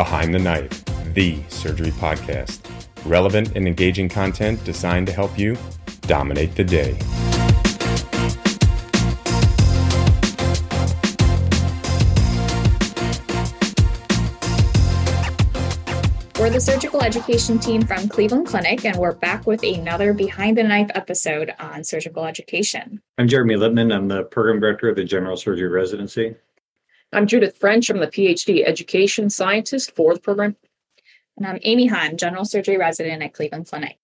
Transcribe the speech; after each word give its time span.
Behind 0.00 0.32
the 0.32 0.38
Knife, 0.38 0.82
the 1.12 1.42
surgery 1.48 1.90
podcast. 1.90 2.60
Relevant 3.04 3.54
and 3.54 3.66
engaging 3.66 4.08
content 4.08 4.64
designed 4.64 5.06
to 5.08 5.12
help 5.12 5.38
you 5.38 5.58
dominate 6.06 6.54
the 6.54 6.64
day. 6.64 6.92
We're 16.38 16.48
the 16.48 16.62
surgical 16.62 17.02
education 17.02 17.58
team 17.58 17.82
from 17.82 18.08
Cleveland 18.08 18.46
Clinic, 18.46 18.86
and 18.86 18.96
we're 18.96 19.14
back 19.14 19.46
with 19.46 19.62
another 19.62 20.14
Behind 20.14 20.56
the 20.56 20.62
Knife 20.62 20.90
episode 20.94 21.52
on 21.60 21.84
surgical 21.84 22.24
education. 22.24 23.02
I'm 23.18 23.28
Jeremy 23.28 23.56
Lippman. 23.56 23.92
I'm 23.92 24.08
the 24.08 24.22
program 24.22 24.60
director 24.60 24.88
of 24.88 24.96
the 24.96 25.04
general 25.04 25.36
surgery 25.36 25.68
residency. 25.68 26.36
I'm 27.12 27.26
Judith 27.26 27.56
French. 27.56 27.90
I'm 27.90 27.98
the 27.98 28.06
PhD 28.06 28.64
education 28.64 29.30
scientist 29.30 29.96
for 29.96 30.14
the 30.14 30.20
program. 30.20 30.54
And 31.36 31.44
I'm 31.44 31.58
Amy 31.62 31.86
Hahn, 31.86 32.16
general 32.16 32.44
surgery 32.44 32.76
resident 32.76 33.20
at 33.20 33.34
Cleveland 33.34 33.66
Clinic. 33.66 33.98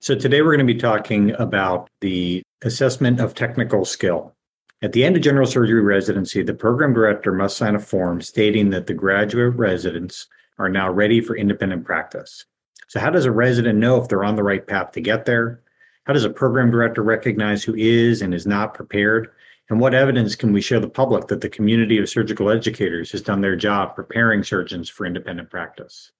So 0.00 0.14
today 0.14 0.42
we're 0.42 0.56
going 0.56 0.66
to 0.66 0.72
be 0.72 0.78
talking 0.78 1.32
about 1.40 1.88
the 2.00 2.42
assessment 2.62 3.18
of 3.18 3.34
technical 3.34 3.84
skill. 3.84 4.32
At 4.80 4.92
the 4.92 5.04
end 5.04 5.16
of 5.16 5.22
general 5.22 5.46
surgery 5.46 5.80
residency, 5.80 6.44
the 6.44 6.54
program 6.54 6.94
director 6.94 7.32
must 7.32 7.56
sign 7.56 7.74
a 7.74 7.80
form 7.80 8.20
stating 8.20 8.70
that 8.70 8.86
the 8.86 8.94
graduate 8.94 9.56
residents 9.56 10.28
are 10.58 10.68
now 10.68 10.88
ready 10.88 11.20
for 11.20 11.36
independent 11.36 11.84
practice. 11.84 12.44
So, 12.86 13.00
how 13.00 13.10
does 13.10 13.24
a 13.24 13.32
resident 13.32 13.80
know 13.80 14.00
if 14.00 14.08
they're 14.08 14.22
on 14.22 14.36
the 14.36 14.44
right 14.44 14.64
path 14.64 14.92
to 14.92 15.00
get 15.00 15.24
there? 15.24 15.62
How 16.04 16.12
does 16.12 16.24
a 16.24 16.30
program 16.30 16.70
director 16.70 17.02
recognize 17.02 17.64
who 17.64 17.74
is 17.74 18.22
and 18.22 18.32
is 18.32 18.46
not 18.46 18.74
prepared? 18.74 19.30
And 19.68 19.80
what 19.80 19.94
evidence 19.94 20.36
can 20.36 20.52
we 20.52 20.60
show 20.60 20.78
the 20.78 20.88
public 20.88 21.26
that 21.26 21.40
the 21.40 21.48
community 21.48 21.98
of 21.98 22.08
surgical 22.08 22.50
educators 22.50 23.10
has 23.12 23.22
done 23.22 23.40
their 23.40 23.56
job 23.56 23.96
preparing 23.96 24.44
surgeons 24.44 24.88
for 24.88 25.06
independent 25.06 25.50
practice? 25.50 26.12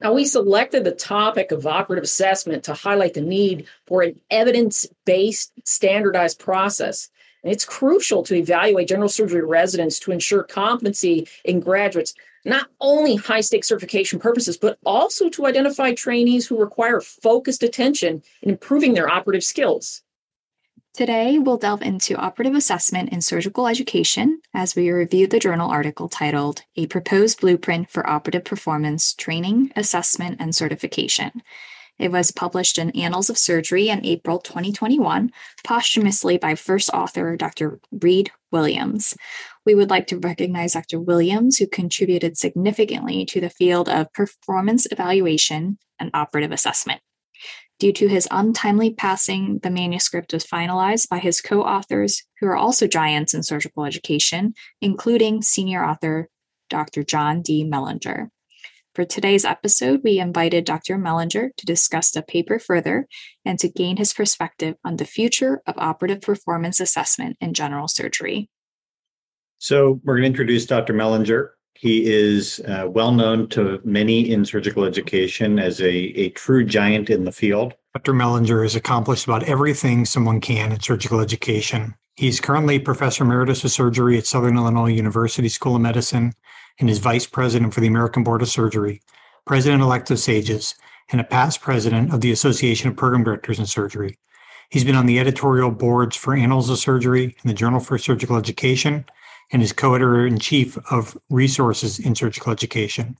Now, 0.00 0.12
we 0.12 0.24
selected 0.24 0.84
the 0.84 0.92
topic 0.92 1.50
of 1.50 1.66
operative 1.66 2.04
assessment 2.04 2.64
to 2.64 2.74
highlight 2.74 3.14
the 3.14 3.20
need 3.20 3.66
for 3.86 4.02
an 4.02 4.20
evidence 4.30 4.86
based 5.04 5.52
standardized 5.64 6.38
process. 6.38 7.10
And 7.42 7.52
it's 7.52 7.64
crucial 7.64 8.22
to 8.24 8.34
evaluate 8.34 8.88
general 8.88 9.08
surgery 9.08 9.44
residents 9.44 9.98
to 10.00 10.12
ensure 10.12 10.42
competency 10.42 11.28
in 11.44 11.60
graduates 11.60 12.14
not 12.44 12.68
only 12.80 13.16
high 13.16 13.40
stakes 13.40 13.68
certification 13.68 14.18
purposes, 14.18 14.56
but 14.56 14.78
also 14.84 15.28
to 15.30 15.46
identify 15.46 15.94
trainees 15.94 16.46
who 16.46 16.58
require 16.58 17.00
focused 17.00 17.62
attention 17.62 18.22
in 18.42 18.50
improving 18.50 18.94
their 18.94 19.08
operative 19.08 19.44
skills. 19.44 20.02
Today, 20.94 21.40
we'll 21.40 21.56
delve 21.56 21.82
into 21.82 22.14
operative 22.14 22.54
assessment 22.54 23.08
in 23.08 23.20
surgical 23.20 23.66
education 23.66 24.40
as 24.54 24.76
we 24.76 24.92
review 24.92 25.26
the 25.26 25.40
journal 25.40 25.68
article 25.68 26.08
titled 26.08 26.62
A 26.76 26.86
Proposed 26.86 27.40
Blueprint 27.40 27.90
for 27.90 28.08
Operative 28.08 28.44
Performance 28.44 29.12
Training, 29.12 29.72
Assessment, 29.74 30.36
and 30.38 30.54
Certification. 30.54 31.42
It 31.98 32.12
was 32.12 32.30
published 32.30 32.78
in 32.78 32.90
Annals 32.90 33.28
of 33.28 33.36
Surgery 33.36 33.88
in 33.88 34.06
April 34.06 34.38
2021, 34.38 35.32
posthumously 35.66 36.38
by 36.38 36.54
first 36.54 36.90
author 36.90 37.36
Dr. 37.36 37.80
Reed 37.90 38.30
Williams. 38.52 39.16
We 39.66 39.74
would 39.74 39.90
like 39.90 40.06
to 40.08 40.18
recognize 40.18 40.74
Dr. 40.74 41.00
Williams, 41.00 41.56
who 41.56 41.66
contributed 41.66 42.38
significantly 42.38 43.24
to 43.26 43.40
the 43.40 43.50
field 43.50 43.88
of 43.88 44.12
performance 44.12 44.86
evaluation 44.92 45.78
and 45.98 46.12
operative 46.14 46.52
assessment. 46.52 47.00
Due 47.80 47.92
to 47.92 48.08
his 48.08 48.28
untimely 48.30 48.94
passing, 48.94 49.58
the 49.62 49.70
manuscript 49.70 50.32
was 50.32 50.44
finalized 50.44 51.08
by 51.08 51.18
his 51.18 51.40
co 51.40 51.62
authors, 51.62 52.22
who 52.40 52.46
are 52.46 52.56
also 52.56 52.86
giants 52.86 53.34
in 53.34 53.42
surgical 53.42 53.84
education, 53.84 54.54
including 54.80 55.42
senior 55.42 55.84
author 55.84 56.28
Dr. 56.70 57.02
John 57.02 57.42
D. 57.42 57.64
Mellinger. 57.64 58.28
For 58.94 59.04
today's 59.04 59.44
episode, 59.44 60.02
we 60.04 60.20
invited 60.20 60.64
Dr. 60.64 60.96
Mellinger 60.96 61.48
to 61.56 61.66
discuss 61.66 62.12
the 62.12 62.22
paper 62.22 62.60
further 62.60 63.08
and 63.44 63.58
to 63.58 63.68
gain 63.68 63.96
his 63.96 64.12
perspective 64.12 64.76
on 64.84 64.96
the 64.96 65.04
future 65.04 65.60
of 65.66 65.74
operative 65.76 66.20
performance 66.20 66.78
assessment 66.78 67.36
in 67.40 67.54
general 67.54 67.88
surgery. 67.88 68.48
So, 69.58 70.00
we're 70.04 70.14
going 70.14 70.22
to 70.22 70.28
introduce 70.28 70.66
Dr. 70.66 70.94
Mellinger. 70.94 71.50
He 71.74 72.10
is 72.10 72.60
uh, 72.60 72.88
well 72.88 73.12
known 73.12 73.48
to 73.50 73.80
many 73.84 74.30
in 74.30 74.44
surgical 74.44 74.84
education 74.84 75.58
as 75.58 75.80
a, 75.80 75.92
a 75.92 76.30
true 76.30 76.64
giant 76.64 77.10
in 77.10 77.24
the 77.24 77.32
field. 77.32 77.74
Dr. 77.94 78.12
Mellinger 78.12 78.62
has 78.62 78.74
accomplished 78.74 79.24
about 79.24 79.44
everything 79.44 80.04
someone 80.04 80.40
can 80.40 80.72
in 80.72 80.80
surgical 80.80 81.20
education. 81.20 81.94
He's 82.16 82.40
currently 82.40 82.78
professor 82.78 83.24
emeritus 83.24 83.64
of 83.64 83.72
surgery 83.72 84.16
at 84.16 84.26
Southern 84.26 84.56
Illinois 84.56 84.92
University 84.92 85.48
School 85.48 85.76
of 85.76 85.82
Medicine 85.82 86.32
and 86.78 86.88
is 86.88 86.98
vice 86.98 87.26
president 87.26 87.74
for 87.74 87.80
the 87.80 87.86
American 87.88 88.22
Board 88.24 88.42
of 88.42 88.48
Surgery, 88.48 89.02
president 89.44 89.82
elect 89.82 90.10
of 90.10 90.18
SAGES, 90.18 90.74
and 91.10 91.20
a 91.20 91.24
past 91.24 91.60
president 91.60 92.12
of 92.12 92.20
the 92.20 92.32
Association 92.32 92.88
of 92.88 92.96
Program 92.96 93.24
Directors 93.24 93.58
in 93.58 93.66
Surgery. 93.66 94.18
He's 94.70 94.84
been 94.84 94.96
on 94.96 95.06
the 95.06 95.18
editorial 95.18 95.70
boards 95.70 96.16
for 96.16 96.34
Annals 96.34 96.70
of 96.70 96.78
Surgery 96.78 97.36
and 97.42 97.50
the 97.50 97.54
Journal 97.54 97.80
for 97.80 97.98
Surgical 97.98 98.36
Education, 98.36 99.04
and 99.52 99.62
is 99.62 99.72
co 99.72 99.94
editor 99.94 100.26
in 100.26 100.38
chief 100.38 100.78
of 100.90 101.16
Resources 101.30 101.98
in 101.98 102.14
Surgical 102.14 102.52
Education. 102.52 103.16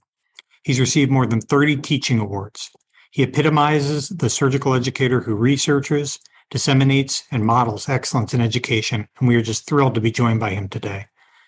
He's 0.63 0.79
received 0.79 1.11
more 1.11 1.25
than 1.25 1.41
30 1.41 1.77
teaching 1.77 2.19
awards. 2.19 2.71
He 3.11 3.23
epitomizes 3.23 4.09
the 4.09 4.29
surgical 4.29 4.73
educator 4.73 5.21
who 5.21 5.35
researches, 5.35 6.19
disseminates, 6.49 7.23
and 7.31 7.45
models 7.45 7.87
excellence 7.87 8.33
in 8.33 8.41
education, 8.41 9.07
and 9.19 9.27
we 9.27 9.35
are 9.35 9.41
just 9.41 9.67
thrilled 9.67 9.95
to 9.95 10.01
be 10.01 10.11
joined 10.11 10.39
by 10.39 10.49
him 10.49 10.67
today. 10.67 11.05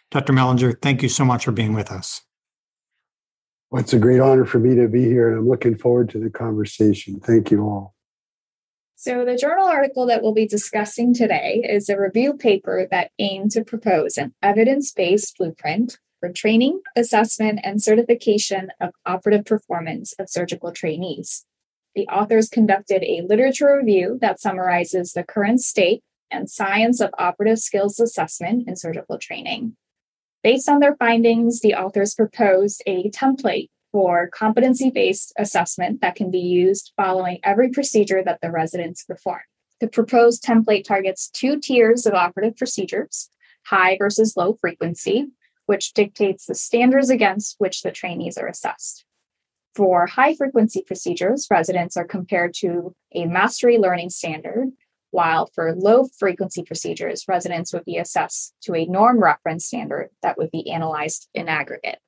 Dr. 0.10 0.32
Mellinger, 0.32 0.82
thank 0.82 1.04
you 1.04 1.09
so 1.09 1.26
much 1.26 1.44
for 1.44 1.52
being 1.52 1.74
with 1.74 1.92
us. 1.92 2.22
Well, 3.70 3.82
it's 3.82 3.92
a 3.92 4.00
great 4.00 4.22
honor 4.22 4.46
for 4.46 4.59
me 4.59 4.76
to 4.76 4.88
be 4.88 5.04
here, 5.04 5.30
and 5.30 5.40
I'm 5.40 5.48
looking 5.48 5.76
forward 5.76 6.09
to 6.12 6.20
the 6.20 6.30
conversation. 6.30 7.20
Thank 7.20 7.52
you 7.52 7.64
all. 7.64 7.97
So, 9.00 9.24
the 9.24 9.38
journal 9.38 9.68
article 9.68 10.08
that 10.08 10.24
we'll 10.24 10.34
be 10.34 10.47
discussing 10.47 11.13
today 11.13 11.63
is 11.63 11.88
a 11.88 12.00
review 12.00 12.34
paper 12.34 12.88
that 12.90 13.12
aimed 13.19 13.52
to 13.52 13.63
propose 13.63 14.18
an 14.18 14.34
evidence 14.41 14.91
based 14.91 15.38
blueprint 15.38 16.00
for 16.19 16.31
training, 16.31 16.81
assessment, 16.96 17.59
and 17.63 17.80
certification 17.80 18.69
of 18.81 18.90
operative 19.06 19.46
performance 19.46 20.13
of 20.13 20.31
surgical 20.31 20.72
trainees. 20.72 21.46
The 21.94 22.08
authors 22.08 22.50
conducted 22.50 23.03
a 23.03 23.22
literature 23.22 23.78
review 23.78 24.18
that 24.22 24.40
summarizes 24.41 25.14
the 25.14 25.24
current 25.24 25.62
state 25.62 26.02
and 26.31 26.50
science 26.50 27.00
of 27.00 27.12
operative 27.19 27.59
skills 27.59 28.00
assessment 28.00 28.68
in 28.68 28.75
surgical 28.75 29.19
training. 29.19 29.78
Based 30.41 30.68
on 30.68 30.79
their 30.79 30.96
findings, 30.96 31.59
the 31.59 31.75
authors 31.75 32.16
proposed 32.16 32.81
a 32.88 33.12
template 33.12 33.69
for 33.92 34.30
competency 34.30 34.90
based 34.90 35.34
assessment 35.38 36.02
that 36.02 36.16
can 36.16 36.31
be 36.31 36.40
used 36.40 36.94
following 36.98 37.40
every 37.44 37.70
procedure 37.70 38.24
that 38.24 38.40
the 38.42 38.52
residents 38.52 39.03
perform. 39.03 39.42
The 39.80 39.88
proposed 39.88 40.44
template 40.44 40.84
targets 40.84 41.30
two 41.30 41.59
tiers 41.59 42.06
of 42.06 42.14
operative 42.14 42.58
procedures 42.58 43.30
high 43.66 43.97
versus 43.97 44.38
low 44.38 44.53
frequency, 44.53 45.28
which 45.66 45.94
dictates 45.94 46.46
the 46.46 46.56
standards 46.56 47.09
against 47.09 47.56
which 47.58 47.81
the 47.81 47.92
trainees 47.92 48.38
are 48.38 48.47
assessed. 48.47 49.03
For 49.76 50.08
high 50.08 50.34
frequency 50.34 50.81
procedures, 50.81 51.47
residents 51.52 51.97
are 51.97 52.06
compared 52.06 52.53
to 52.59 52.96
a 53.14 53.26
mastery 53.26 53.78
learning 53.78 54.09
standard, 54.09 54.70
while 55.12 55.50
for 55.53 55.76
low 55.76 56.06
frequency 56.18 56.64
procedures, 56.64 57.26
residents 57.28 57.74
would 57.74 57.86
be 57.86 57.97
assessed 57.97 58.56
to 58.64 58.74
a 58.74 58.86
norm 58.86 59.22
reference 59.22 59.66
standard 59.66 60.09
that 60.24 60.38
would 60.38 60.52
be 60.52 60.72
analyzed 60.72 61.28
in 61.34 61.47
aggregate. 61.47 62.00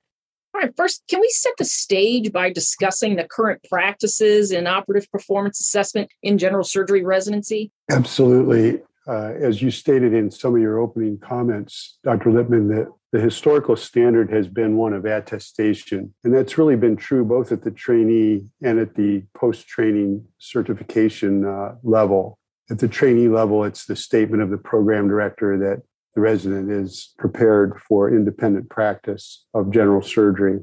All 0.54 0.62
right, 0.62 0.74
first, 0.76 1.04
can 1.08 1.20
we 1.20 1.30
set 1.30 1.54
the 1.58 1.66
stage 1.66 2.32
by 2.32 2.52
discussing 2.52 3.16
the 3.16 3.24
current 3.24 3.64
practices 3.70 4.52
in 4.52 4.66
operative 4.66 5.10
performance 5.12 5.60
assessment 5.60 6.10
in 6.24 6.38
general 6.38 6.64
surgery 6.64 7.04
residency? 7.04 7.72
Absolutely. 7.92 8.82
Uh, 9.08 9.34
as 9.40 9.62
you 9.62 9.72
stated 9.72 10.14
in 10.14 10.30
some 10.30 10.56
of 10.56 10.62
your 10.62 10.80
opening 10.80 11.18
comments, 11.20 11.98
Dr. 12.04 12.32
Lippman, 12.32 12.68
that 12.70 12.88
the 13.12 13.20
historical 13.20 13.76
standard 13.76 14.32
has 14.32 14.48
been 14.48 14.76
one 14.76 14.94
of 14.94 15.06
attestation. 15.06 16.14
And 16.24 16.34
that's 16.34 16.58
really 16.58 16.76
been 16.76 16.96
true 16.96 17.26
both 17.26 17.52
at 17.52 17.64
the 17.64 17.72
trainee 17.72 18.46
and 18.62 18.80
at 18.80 18.96
the 18.96 19.24
post 19.34 19.68
training 19.68 20.26
certification 20.38 21.46
uh, 21.46 21.76
level. 21.84 22.38
At 22.70 22.80
the 22.80 22.88
trainee 22.88 23.30
level, 23.30 23.64
it's 23.64 23.86
the 23.86 23.96
statement 23.96 24.44
of 24.44 24.52
the 24.52 24.58
program 24.58 25.08
director 25.08 25.58
that 25.58 25.82
the 26.16 26.22
resident 26.22 26.72
is 26.72 27.14
prepared 27.18 27.80
for 27.88 28.10
independent 28.10 28.70
practice 28.70 29.46
of 29.54 29.72
general 29.72 30.02
surgery. 30.02 30.60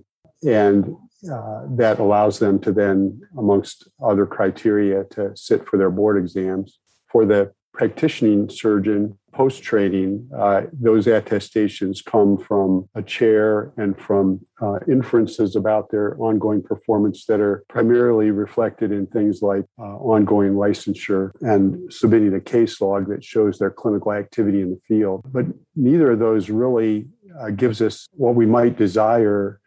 And 0.47 0.97
uh, 1.31 1.63
that 1.77 1.99
allows 1.99 2.39
them 2.39 2.59
to 2.61 2.73
then, 2.73 3.21
amongst 3.39 3.89
other 4.03 4.27
criteria, 4.27 5.05
to 5.11 5.37
sit 5.37 5.67
for 5.67 5.77
their 5.79 5.91
board 5.91 6.19
exams. 6.19 6.79
For 7.11 7.25
the 7.25 7.53
practicing 7.73 8.49
surgeon, 8.51 9.19
post 9.37 9.63
training, 9.63 10.27
uh, 10.35 10.63
those 10.73 11.07
attestations 11.07 12.01
come 12.01 12.39
from 12.39 12.89
a 12.95 13.03
chair 13.03 13.71
and 13.77 14.01
from 14.01 14.41
uh, 14.63 14.79
inferences 14.89 15.55
about 15.55 15.91
their 15.91 16.17
ongoing 16.19 16.63
performance 16.63 17.27
that 17.27 17.39
are 17.39 17.63
primarily 17.69 18.31
reflected 18.31 18.91
in 18.91 19.07
things 19.07 19.43
like 19.43 19.67
uh, 19.79 19.97
ongoing 19.99 20.55
licensure 20.55 21.33
and 21.43 21.93
submitting 21.93 22.33
a 22.35 22.41
case 22.41 22.81
log 22.81 23.09
that 23.09 23.23
shows 23.23 23.59
their 23.59 23.71
clinical 23.71 24.11
activity 24.13 24.63
in 24.63 24.71
the 24.71 24.81
field. 24.89 25.21
But 25.31 25.45
neither 25.75 26.13
of 26.13 26.19
those 26.19 26.49
really 26.49 27.07
uh, 27.39 27.51
gives 27.51 27.83
us 27.83 28.09
what 28.13 28.35
we 28.35 28.47
might 28.47 28.79
desire 28.79 29.61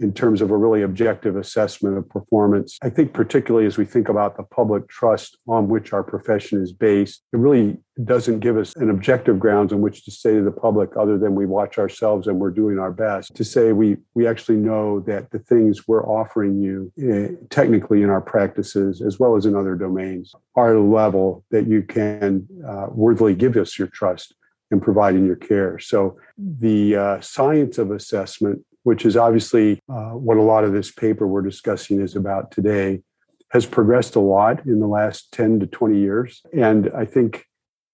in 0.00 0.12
terms 0.12 0.42
of 0.42 0.50
a 0.50 0.56
really 0.56 0.82
objective 0.82 1.36
assessment 1.36 1.96
of 1.96 2.08
performance. 2.08 2.78
I 2.82 2.90
think, 2.90 3.12
particularly 3.12 3.66
as 3.66 3.78
we 3.78 3.84
think 3.84 4.08
about 4.08 4.36
the 4.36 4.42
public 4.42 4.88
trust 4.88 5.38
on 5.48 5.68
which 5.68 5.92
our 5.92 6.02
profession 6.02 6.62
is 6.62 6.72
based, 6.72 7.22
it 7.32 7.38
really 7.38 7.78
doesn't 8.04 8.40
give 8.40 8.58
us 8.58 8.74
an 8.76 8.90
objective 8.90 9.38
grounds 9.38 9.72
on 9.72 9.80
which 9.80 10.04
to 10.04 10.10
say 10.10 10.34
to 10.34 10.42
the 10.42 10.50
public 10.50 10.90
other 10.98 11.16
than 11.16 11.34
we 11.34 11.46
watch 11.46 11.78
ourselves 11.78 12.26
and 12.26 12.38
we're 12.38 12.50
doing 12.50 12.78
our 12.78 12.92
best 12.92 13.34
to 13.34 13.42
say 13.42 13.72
we 13.72 13.96
we 14.14 14.26
actually 14.26 14.58
know 14.58 15.00
that 15.00 15.30
the 15.30 15.38
things 15.38 15.88
we're 15.88 16.06
offering 16.06 16.60
you 16.60 16.92
eh, 17.02 17.28
technically 17.48 18.02
in 18.02 18.10
our 18.10 18.20
practices 18.20 19.00
as 19.00 19.18
well 19.18 19.34
as 19.34 19.46
in 19.46 19.56
other 19.56 19.74
domains 19.74 20.34
are 20.56 20.74
a 20.74 20.82
level 20.82 21.42
that 21.50 21.66
you 21.66 21.82
can 21.82 22.46
uh, 22.68 22.86
worthily 22.90 23.34
give 23.34 23.56
us 23.56 23.78
your 23.78 23.88
trust 23.88 24.34
in 24.70 24.78
providing 24.78 25.24
your 25.24 25.36
care 25.36 25.78
so 25.78 26.18
the 26.36 26.94
uh, 26.96 27.20
science 27.22 27.78
of 27.78 27.90
assessment 27.90 28.62
which 28.86 29.04
is 29.04 29.16
obviously 29.16 29.80
uh, 29.88 30.10
what 30.10 30.36
a 30.36 30.42
lot 30.42 30.62
of 30.62 30.72
this 30.72 30.92
paper 30.92 31.26
we're 31.26 31.42
discussing 31.42 32.00
is 32.00 32.14
about 32.14 32.52
today, 32.52 33.02
has 33.50 33.66
progressed 33.66 34.14
a 34.14 34.20
lot 34.20 34.64
in 34.64 34.78
the 34.78 34.86
last 34.86 35.32
10 35.32 35.58
to 35.58 35.66
20 35.66 35.98
years. 35.98 36.40
And 36.56 36.88
I 36.96 37.04
think 37.04 37.46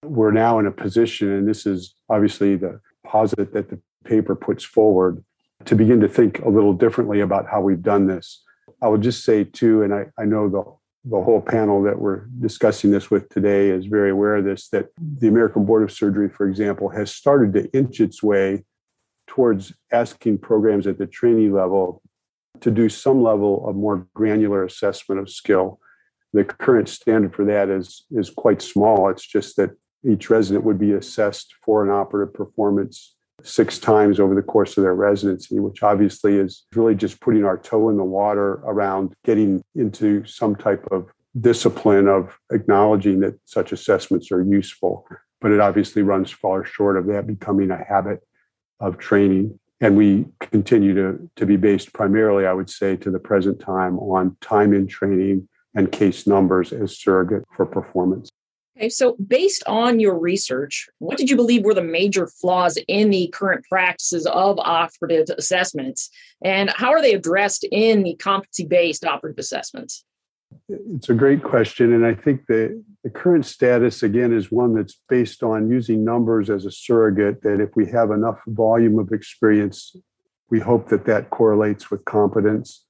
we're 0.04 0.32
now 0.32 0.58
in 0.58 0.66
a 0.66 0.70
position, 0.70 1.32
and 1.32 1.48
this 1.48 1.64
is 1.64 1.94
obviously 2.10 2.56
the 2.56 2.78
posit 3.06 3.54
that 3.54 3.70
the 3.70 3.80
paper 4.04 4.34
puts 4.36 4.64
forward, 4.64 5.24
to 5.64 5.74
begin 5.74 5.98
to 6.00 6.08
think 6.08 6.40
a 6.40 6.50
little 6.50 6.74
differently 6.74 7.20
about 7.20 7.48
how 7.48 7.62
we've 7.62 7.82
done 7.82 8.06
this. 8.06 8.42
I 8.82 8.88
would 8.88 9.00
just 9.00 9.24
say, 9.24 9.44
too, 9.44 9.82
and 9.82 9.94
I, 9.94 10.08
I 10.18 10.26
know 10.26 10.50
the 10.50 10.62
the 11.04 11.20
whole 11.20 11.40
panel 11.40 11.82
that 11.82 11.98
we're 11.98 12.26
discussing 12.38 12.92
this 12.92 13.10
with 13.10 13.28
today 13.28 13.70
is 13.70 13.86
very 13.86 14.10
aware 14.10 14.36
of 14.36 14.44
this 14.44 14.68
that 14.68 14.86
the 15.18 15.26
American 15.26 15.64
Board 15.64 15.82
of 15.82 15.90
Surgery, 15.90 16.28
for 16.28 16.46
example, 16.46 16.90
has 16.90 17.12
started 17.12 17.52
to 17.54 17.68
inch 17.76 18.00
its 18.00 18.22
way 18.22 18.64
towards 19.32 19.72
asking 19.90 20.36
programs 20.36 20.86
at 20.86 20.98
the 20.98 21.06
trainee 21.06 21.48
level 21.48 22.02
to 22.60 22.70
do 22.70 22.86
some 22.90 23.22
level 23.22 23.66
of 23.66 23.74
more 23.74 24.06
granular 24.12 24.62
assessment 24.62 25.18
of 25.18 25.30
skill. 25.30 25.80
The 26.34 26.44
current 26.44 26.86
standard 26.86 27.34
for 27.34 27.46
that 27.46 27.70
is, 27.70 28.04
is 28.10 28.28
quite 28.28 28.60
small. 28.60 29.08
It's 29.08 29.26
just 29.26 29.56
that 29.56 29.70
each 30.06 30.28
resident 30.28 30.66
would 30.66 30.78
be 30.78 30.92
assessed 30.92 31.54
for 31.64 31.82
an 31.82 31.90
operative 31.90 32.34
performance 32.34 33.14
six 33.42 33.78
times 33.78 34.20
over 34.20 34.34
the 34.34 34.42
course 34.42 34.76
of 34.76 34.82
their 34.82 34.94
residency, 34.94 35.58
which 35.58 35.82
obviously 35.82 36.36
is 36.36 36.66
really 36.74 36.94
just 36.94 37.18
putting 37.18 37.46
our 37.46 37.56
toe 37.56 37.88
in 37.88 37.96
the 37.96 38.04
water 38.04 38.60
around 38.64 39.14
getting 39.24 39.64
into 39.74 40.26
some 40.26 40.54
type 40.54 40.86
of 40.90 41.10
discipline 41.40 42.06
of 42.06 42.38
acknowledging 42.52 43.20
that 43.20 43.40
such 43.46 43.72
assessments 43.72 44.30
are 44.30 44.42
useful. 44.42 45.06
But 45.40 45.52
it 45.52 45.60
obviously 45.60 46.02
runs 46.02 46.30
far 46.30 46.66
short 46.66 46.98
of 46.98 47.06
that 47.06 47.26
becoming 47.26 47.70
a 47.70 47.82
habit 47.82 48.20
of 48.82 48.98
training. 48.98 49.58
And 49.80 49.96
we 49.96 50.26
continue 50.38 50.94
to, 50.94 51.30
to 51.36 51.46
be 51.46 51.56
based 51.56 51.92
primarily, 51.92 52.46
I 52.46 52.52
would 52.52 52.68
say, 52.68 52.96
to 52.96 53.10
the 53.10 53.18
present 53.18 53.58
time 53.58 53.98
on 53.98 54.36
time 54.40 54.74
in 54.74 54.86
training 54.86 55.48
and 55.74 55.90
case 55.90 56.26
numbers 56.26 56.72
as 56.72 56.98
surrogate 56.98 57.44
for 57.56 57.64
performance. 57.64 58.28
Okay, 58.76 58.88
so 58.88 59.16
based 59.26 59.62
on 59.66 60.00
your 60.00 60.18
research, 60.18 60.88
what 60.98 61.18
did 61.18 61.28
you 61.28 61.36
believe 61.36 61.62
were 61.64 61.74
the 61.74 61.82
major 61.82 62.26
flaws 62.26 62.78
in 62.88 63.10
the 63.10 63.28
current 63.32 63.64
practices 63.68 64.26
of 64.26 64.58
operative 64.58 65.28
assessments, 65.36 66.10
and 66.42 66.70
how 66.70 66.90
are 66.90 67.02
they 67.02 67.14
addressed 67.14 67.66
in 67.70 68.02
the 68.02 68.14
competency 68.16 68.66
based 68.66 69.04
operative 69.04 69.38
assessments? 69.38 70.04
It's 70.68 71.08
a 71.08 71.14
great 71.14 71.42
question. 71.42 71.92
And 71.92 72.06
I 72.06 72.14
think 72.14 72.46
the, 72.46 72.82
the 73.04 73.10
current 73.10 73.46
status, 73.46 74.02
again, 74.02 74.32
is 74.32 74.50
one 74.50 74.74
that's 74.74 75.00
based 75.08 75.42
on 75.42 75.70
using 75.70 76.04
numbers 76.04 76.50
as 76.50 76.64
a 76.64 76.70
surrogate, 76.70 77.42
that 77.42 77.60
if 77.60 77.70
we 77.76 77.86
have 77.90 78.10
enough 78.10 78.40
volume 78.46 78.98
of 78.98 79.12
experience, 79.12 79.94
we 80.50 80.60
hope 80.60 80.88
that 80.88 81.04
that 81.06 81.30
correlates 81.30 81.90
with 81.90 82.04
competence. 82.04 82.84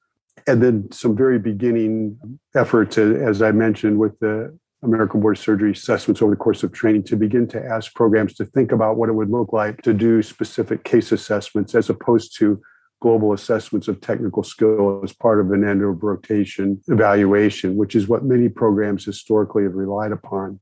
And 0.47 0.63
then 0.63 0.91
some 0.91 1.17
very 1.17 1.39
beginning 1.39 2.19
efforts, 2.55 2.99
as 2.99 3.43
I 3.43 3.53
mentioned, 3.53 3.99
with 3.99 4.19
the 4.19 4.57
American 4.83 5.21
Board 5.21 5.37
of 5.37 5.43
Surgery 5.43 5.71
assessments 5.71 6.21
over 6.21 6.33
the 6.33 6.37
course 6.37 6.63
of 6.63 6.73
training 6.73 7.05
to 7.05 7.17
begin 7.17 7.47
to 7.49 7.65
ask 7.65 7.95
programs 7.95 8.35
to 8.35 8.45
think 8.45 8.73
about 8.73 8.97
what 8.97 9.09
it 9.09 9.13
would 9.13 9.31
look 9.31 9.53
like 9.53 9.81
to 9.83 9.93
do 9.93 10.23
specific 10.23 10.83
case 10.83 11.13
assessments 11.13 11.75
as 11.75 11.89
opposed 11.89 12.37
to 12.39 12.61
global 13.03 13.33
assessments 13.33 13.89
of 13.89 14.01
technical 14.01 14.45
skill 14.45 15.01
as 15.03 15.13
part 15.13 15.41
of 15.41 15.51
an 15.51 15.69
end 15.69 15.83
of 15.83 16.01
rotation 16.05 16.81
evaluation, 16.87 17.75
which 17.75 17.97
is 17.97 18.07
what 18.07 18.25
many 18.25 18.49
programs 18.49 19.05
historically 19.05 19.65
have 19.65 19.75
relied 19.75 20.13
upon. 20.13 20.61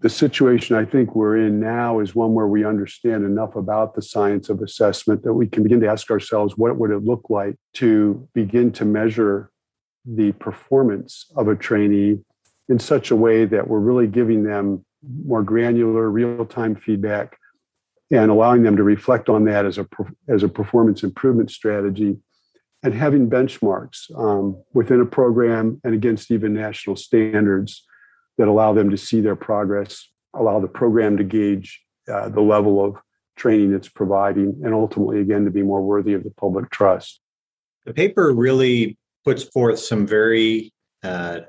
The 0.00 0.08
situation 0.08 0.74
I 0.74 0.86
think 0.86 1.14
we're 1.14 1.36
in 1.36 1.60
now 1.60 2.00
is 2.00 2.14
one 2.14 2.32
where 2.32 2.46
we 2.46 2.64
understand 2.64 3.26
enough 3.26 3.56
about 3.56 3.94
the 3.94 4.00
science 4.00 4.48
of 4.48 4.62
assessment 4.62 5.22
that 5.24 5.34
we 5.34 5.46
can 5.46 5.62
begin 5.62 5.80
to 5.80 5.88
ask 5.88 6.10
ourselves 6.10 6.56
what 6.56 6.78
would 6.78 6.90
it 6.90 7.04
look 7.04 7.28
like 7.28 7.56
to 7.74 8.26
begin 8.32 8.72
to 8.72 8.86
measure 8.86 9.50
the 10.06 10.32
performance 10.32 11.26
of 11.36 11.46
a 11.48 11.54
trainee 11.54 12.20
in 12.70 12.78
such 12.78 13.10
a 13.10 13.16
way 13.16 13.44
that 13.44 13.68
we're 13.68 13.78
really 13.78 14.06
giving 14.06 14.44
them 14.44 14.82
more 15.26 15.42
granular 15.42 16.10
real-time 16.10 16.74
feedback 16.74 17.36
and 18.12 18.30
allowing 18.30 18.62
them 18.62 18.76
to 18.76 18.82
reflect 18.82 19.28
on 19.28 19.44
that 19.44 19.64
as 19.64 19.78
a 19.78 19.86
as 20.28 20.42
a 20.42 20.48
performance 20.48 21.02
improvement 21.02 21.50
strategy 21.50 22.16
and 22.84 22.94
having 22.94 23.30
benchmarks 23.30 24.14
um, 24.18 24.62
within 24.74 25.00
a 25.00 25.06
program 25.06 25.80
and 25.82 25.94
against 25.94 26.30
even 26.30 26.52
national 26.52 26.94
standards 26.94 27.84
that 28.38 28.48
allow 28.48 28.72
them 28.72 28.90
to 28.90 28.96
see 28.96 29.20
their 29.20 29.36
progress 29.36 30.08
allow 30.34 30.60
the 30.60 30.68
program 30.68 31.16
to 31.16 31.24
gauge 31.24 31.80
uh, 32.08 32.28
the 32.28 32.40
level 32.40 32.84
of 32.84 32.96
training 33.36 33.72
it's 33.72 33.88
providing 33.88 34.60
and 34.62 34.74
ultimately 34.74 35.20
again 35.20 35.44
to 35.44 35.50
be 35.50 35.62
more 35.62 35.82
worthy 35.82 36.12
of 36.12 36.22
the 36.22 36.30
public 36.30 36.70
trust. 36.70 37.20
The 37.86 37.94
paper 37.94 38.32
really 38.32 38.98
puts 39.24 39.42
forth 39.42 39.78
some 39.78 40.06
very 40.06 40.72
uh, 41.02 41.40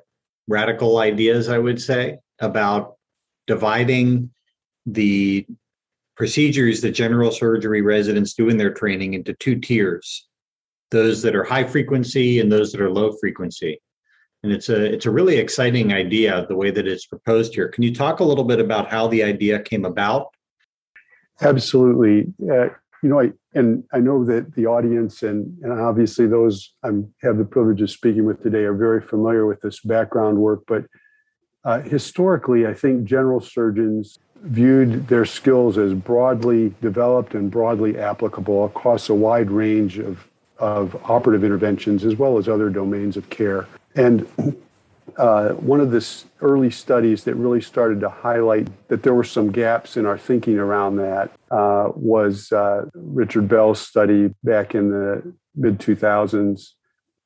radical 0.47 0.97
ideas 0.97 1.47
i 1.47 1.57
would 1.57 1.81
say 1.81 2.17
about 2.39 2.95
dividing 3.47 4.29
the 4.85 5.45
procedures 6.15 6.81
that 6.81 6.91
general 6.91 7.31
surgery 7.31 7.81
residents 7.81 8.33
do 8.33 8.49
in 8.49 8.57
their 8.57 8.73
training 8.73 9.13
into 9.13 9.33
two 9.33 9.59
tiers 9.59 10.27
those 10.91 11.23
that 11.23 11.35
are 11.35 11.43
high 11.43 11.63
frequency 11.63 12.39
and 12.39 12.51
those 12.51 12.71
that 12.71 12.79
are 12.79 12.89
low 12.89 13.11
frequency. 13.13 13.81
And 14.43 14.51
it's 14.51 14.69
a 14.69 14.93
it's 14.93 15.07
a 15.07 15.11
really 15.11 15.37
exciting 15.37 15.91
idea 15.91 16.45
the 16.47 16.55
way 16.55 16.69
that 16.69 16.85
it's 16.85 17.07
proposed 17.07 17.55
here. 17.55 17.67
Can 17.67 17.83
you 17.83 17.95
talk 17.95 18.19
a 18.19 18.23
little 18.23 18.43
bit 18.43 18.59
about 18.59 18.91
how 18.91 19.07
the 19.07 19.23
idea 19.23 19.59
came 19.59 19.85
about? 19.85 20.27
Absolutely. 21.41 22.31
Uh, 22.47 22.69
you 23.03 23.09
know 23.09 23.19
I, 23.19 23.31
and 23.53 23.83
i 23.93 23.99
know 23.99 24.23
that 24.23 24.55
the 24.55 24.65
audience 24.65 25.21
and, 25.21 25.55
and 25.61 25.73
obviously 25.73 26.25
those 26.25 26.73
i 26.83 26.87
have 27.21 27.37
the 27.37 27.45
privilege 27.45 27.81
of 27.81 27.91
speaking 27.91 28.25
with 28.25 28.41
today 28.41 28.63
are 28.63 28.73
very 28.73 29.01
familiar 29.01 29.45
with 29.45 29.61
this 29.61 29.81
background 29.81 30.37
work 30.37 30.61
but 30.67 30.85
uh, 31.65 31.81
historically 31.81 32.65
i 32.65 32.73
think 32.73 33.03
general 33.03 33.41
surgeons 33.41 34.19
viewed 34.43 35.07
their 35.07 35.25
skills 35.25 35.77
as 35.77 35.93
broadly 35.93 36.73
developed 36.81 37.33
and 37.33 37.49
broadly 37.49 37.97
applicable 37.97 38.65
across 38.65 39.09
a 39.09 39.13
wide 39.13 39.49
range 39.49 39.97
of, 39.97 40.27
of 40.57 40.95
operative 41.09 41.43
interventions 41.43 42.03
as 42.03 42.15
well 42.15 42.37
as 42.37 42.47
other 42.47 42.69
domains 42.69 43.15
of 43.15 43.29
care. 43.29 43.67
And 43.95 44.27
uh, 45.17 45.49
one 45.49 45.79
of 45.79 45.91
the 45.91 46.23
early 46.41 46.71
studies 46.71 47.23
that 47.23 47.35
really 47.35 47.61
started 47.61 47.99
to 48.01 48.09
highlight 48.09 48.67
that 48.89 49.03
there 49.03 49.13
were 49.13 49.23
some 49.23 49.51
gaps 49.51 49.95
in 49.95 50.05
our 50.05 50.17
thinking 50.17 50.57
around 50.57 50.97
that 50.97 51.31
uh, 51.51 51.89
was 51.95 52.51
uh, 52.51 52.85
Richard 52.93 53.47
Bell's 53.47 53.79
study 53.79 54.33
back 54.43 54.75
in 54.75 54.89
the 54.89 55.33
mid 55.55 55.79
2000s, 55.79 56.69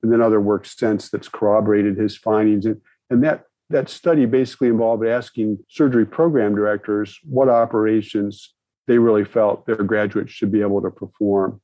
and 0.04 0.12
then 0.12 0.22
other 0.22 0.42
work 0.42 0.66
since 0.66 1.10
that's 1.10 1.30
corroborated 1.30 1.98
his 1.98 2.16
findings. 2.16 2.66
And, 2.66 2.82
and 3.10 3.24
that 3.24 3.46
that 3.70 3.90
study 3.90 4.26
basically 4.26 4.70
involved 4.70 5.06
asking 5.06 5.60
surgery 5.70 6.06
program 6.06 6.56
directors 6.56 7.20
what 7.24 7.50
operations 7.50 8.54
they 8.88 8.98
really 8.98 9.26
felt 9.26 9.66
their 9.66 9.76
graduates 9.76 10.32
should 10.32 10.52
be 10.52 10.62
able 10.62 10.82
to 10.82 10.90
perform. 10.90 11.62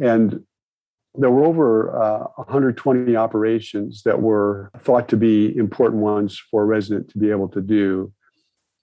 And 0.00 0.44
there 1.14 1.30
were 1.30 1.44
over 1.44 2.00
uh, 2.00 2.26
120 2.36 3.16
operations 3.16 4.02
that 4.04 4.22
were 4.22 4.70
thought 4.78 5.08
to 5.08 5.16
be 5.16 5.56
important 5.56 6.00
ones 6.00 6.40
for 6.50 6.62
a 6.62 6.66
resident 6.66 7.10
to 7.10 7.18
be 7.18 7.30
able 7.30 7.48
to 7.48 7.60
do. 7.60 8.12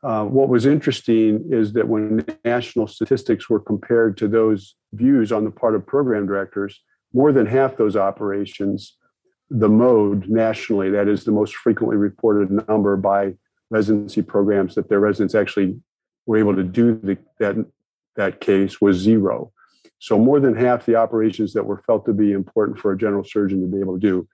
Uh, 0.03 0.25
what 0.25 0.49
was 0.49 0.65
interesting 0.65 1.47
is 1.49 1.73
that 1.73 1.87
when 1.87 2.25
national 2.43 2.87
statistics 2.87 3.49
were 3.49 3.59
compared 3.59 4.17
to 4.17 4.27
those 4.27 4.75
views 4.93 5.31
on 5.31 5.45
the 5.45 5.51
part 5.51 5.75
of 5.75 5.87
program 5.87 6.27
directors, 6.27 6.81
more 7.13 7.31
than 7.31 7.45
half 7.45 7.77
those 7.77 7.95
operations 7.95 8.97
the 9.49 9.69
mode 9.69 10.27
nationally, 10.27 10.89
that 10.89 11.07
is 11.07 11.23
the 11.23 11.31
most 11.31 11.55
frequently 11.55 11.97
reported 11.97 12.51
number 12.67 12.97
by 12.97 13.33
residency 13.69 14.21
programs 14.21 14.75
that 14.75 14.89
their 14.89 14.99
residents 14.99 15.35
actually 15.35 15.79
were 16.25 16.37
able 16.37 16.55
to 16.55 16.63
do 16.63 16.95
the, 16.95 17.17
that, 17.39 17.55
that 18.15 18.39
case 18.39 18.81
was 18.81 18.97
zero. 18.97 19.51
So 19.99 20.17
more 20.17 20.39
than 20.39 20.55
half 20.55 20.85
the 20.85 20.95
operations 20.95 21.53
that 21.53 21.65
were 21.65 21.81
felt 21.81 22.05
to 22.05 22.13
be 22.13 22.31
important 22.31 22.79
for 22.79 22.91
a 22.91 22.97
general 22.97 23.23
surgeon 23.23 23.61
to 23.61 23.67
be 23.67 23.79
able 23.79 23.99
to 23.99 23.99
do 23.99 24.27